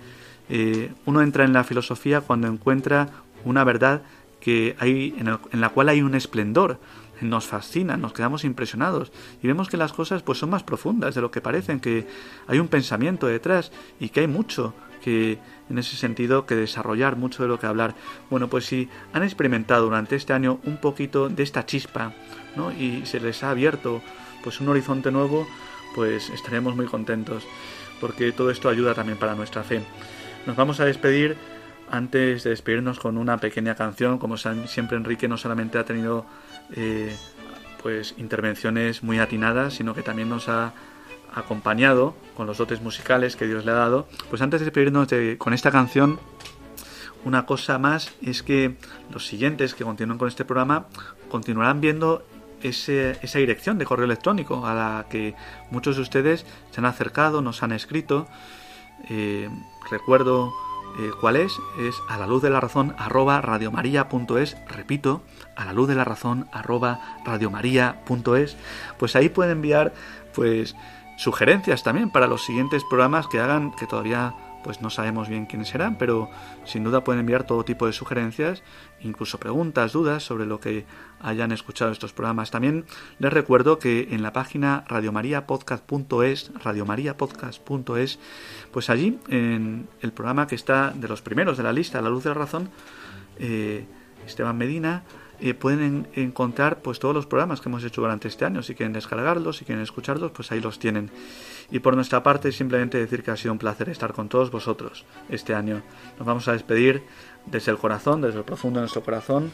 [0.50, 3.10] Eh, uno entra en la filosofía cuando encuentra
[3.44, 4.04] una verdad
[4.40, 6.78] que hay, en, la cual hay un esplendor,
[7.22, 11.22] nos fascina, nos quedamos impresionados y vemos que las cosas pues son más profundas de
[11.22, 12.06] lo que parecen, que
[12.48, 13.72] hay un pensamiento detrás
[14.02, 15.38] y que hay mucho que
[15.70, 17.96] en ese sentido que desarrollar mucho de lo que hablar.
[18.30, 22.14] Bueno, pues si han experimentado durante este año un poquito de esta chispa,
[22.56, 22.72] ¿no?
[22.72, 24.02] Y se les ha abierto
[24.44, 25.48] pues un horizonte nuevo,
[25.96, 27.46] pues estaremos muy contentos,
[28.02, 29.82] porque todo esto ayuda también para nuestra fe.
[30.46, 31.38] Nos vamos a despedir
[31.90, 36.26] antes de despedirnos con una pequeña canción, como siempre Enrique no solamente ha tenido
[36.76, 37.16] eh,
[37.82, 40.74] pues intervenciones muy atinadas, sino que también nos ha
[41.34, 44.08] acompañado con los dotes musicales que Dios le ha dado.
[44.30, 45.08] Pues antes de despedirnos
[45.38, 46.20] con esta canción,
[47.26, 48.76] una cosa más es que
[49.12, 50.88] los siguientes que continúan con este programa
[51.30, 52.24] continuarán viendo
[52.62, 55.36] esa dirección de correo electrónico a la que
[55.70, 58.28] muchos de ustedes se han acercado, nos han escrito.
[59.10, 59.50] Eh,
[59.92, 60.54] recuerdo
[61.00, 65.24] eh, cuál es, es a la luz de la razón arroba radiomaria.es, repito,
[65.56, 68.58] a la luz de la razón arroba radiomaria.es,
[68.98, 69.94] pues ahí pueden enviar
[70.34, 70.76] pues
[71.18, 74.34] sugerencias también para los siguientes programas que hagan, que todavía
[74.64, 76.30] pues no sabemos bien quiénes serán, pero
[76.64, 78.64] sin duda pueden enviar todo tipo de sugerencias,
[79.02, 80.86] incluso preguntas, dudas sobre lo que
[81.20, 82.50] hayan escuchado estos programas.
[82.50, 82.86] También
[83.20, 88.20] les recuerdo que en la página radiomariapodcast.es, radiomariapodcast.es,
[88.72, 92.24] pues allí en el programa que está de los primeros de la lista, La Luz
[92.24, 92.70] de la Razón,
[93.38, 93.86] eh,
[94.26, 95.04] Esteban Medina
[95.46, 98.64] eh, pueden encontrar pues todos los programas que hemos hecho durante este año.
[98.64, 101.12] Si quieren descargarlos, si quieren escucharlos, pues ahí los tienen.
[101.70, 105.04] Y por nuestra parte, simplemente decir que ha sido un placer estar con todos vosotros
[105.28, 105.82] este año.
[106.18, 107.04] Nos vamos a despedir
[107.46, 109.52] desde el corazón, desde el profundo de nuestro corazón.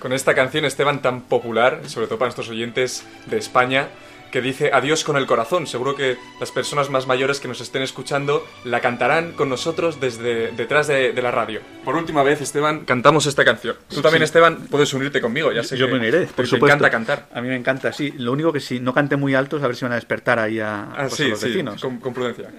[0.00, 3.90] Con esta canción, Esteban, tan popular, sobre todo para nuestros oyentes de España,
[4.36, 5.66] que dice Adiós con el corazón.
[5.66, 10.52] Seguro que las personas más mayores que nos estén escuchando la cantarán con nosotros desde
[10.52, 11.62] detrás de, la radio.
[11.86, 13.76] Por última vez, Esteban, cantamos esta canción.
[13.88, 16.66] Tú también, Esteban, puedes unirte conmigo, ya sé Yo que, me uniré, por supuesto.
[16.66, 17.28] Me encanta cantar.
[17.32, 18.12] A mí me encanta, sí.
[18.18, 20.60] Lo único que sí, no cante muy alto, a ver si van a despertar ahí
[20.60, 21.80] a, ah, pues, los vecinos.
[21.80, 22.50] con, con prudencia.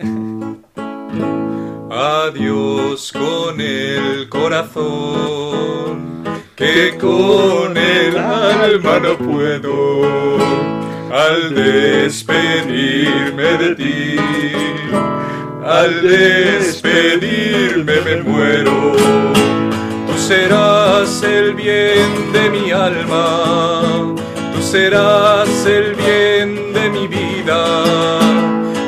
[1.91, 6.23] Adiós con el corazón,
[6.55, 14.17] que con el alma no puedo al despedirme de ti.
[15.65, 18.93] Al despedirme me muero,
[20.07, 23.81] tú serás el bien de mi alma,
[24.53, 27.59] tú serás el bien de mi vida,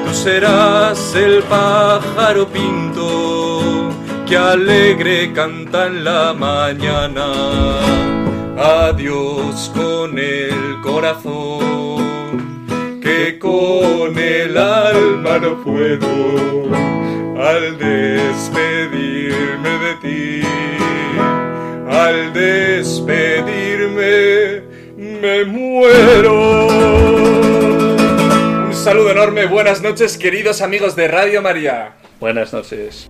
[0.06, 3.90] tú serás el pájaro pinto
[4.26, 7.28] que alegre canta en la mañana.
[8.58, 12.09] Adiós con el corazón
[13.38, 16.70] con el alma no puedo
[17.38, 20.42] al despedirme de ti.
[21.90, 23.82] Al despedirme
[24.98, 26.68] me muero.
[28.74, 31.96] saludo enorme, buenas noches queridos amigos de Radio María.
[32.20, 33.10] Buenas noches.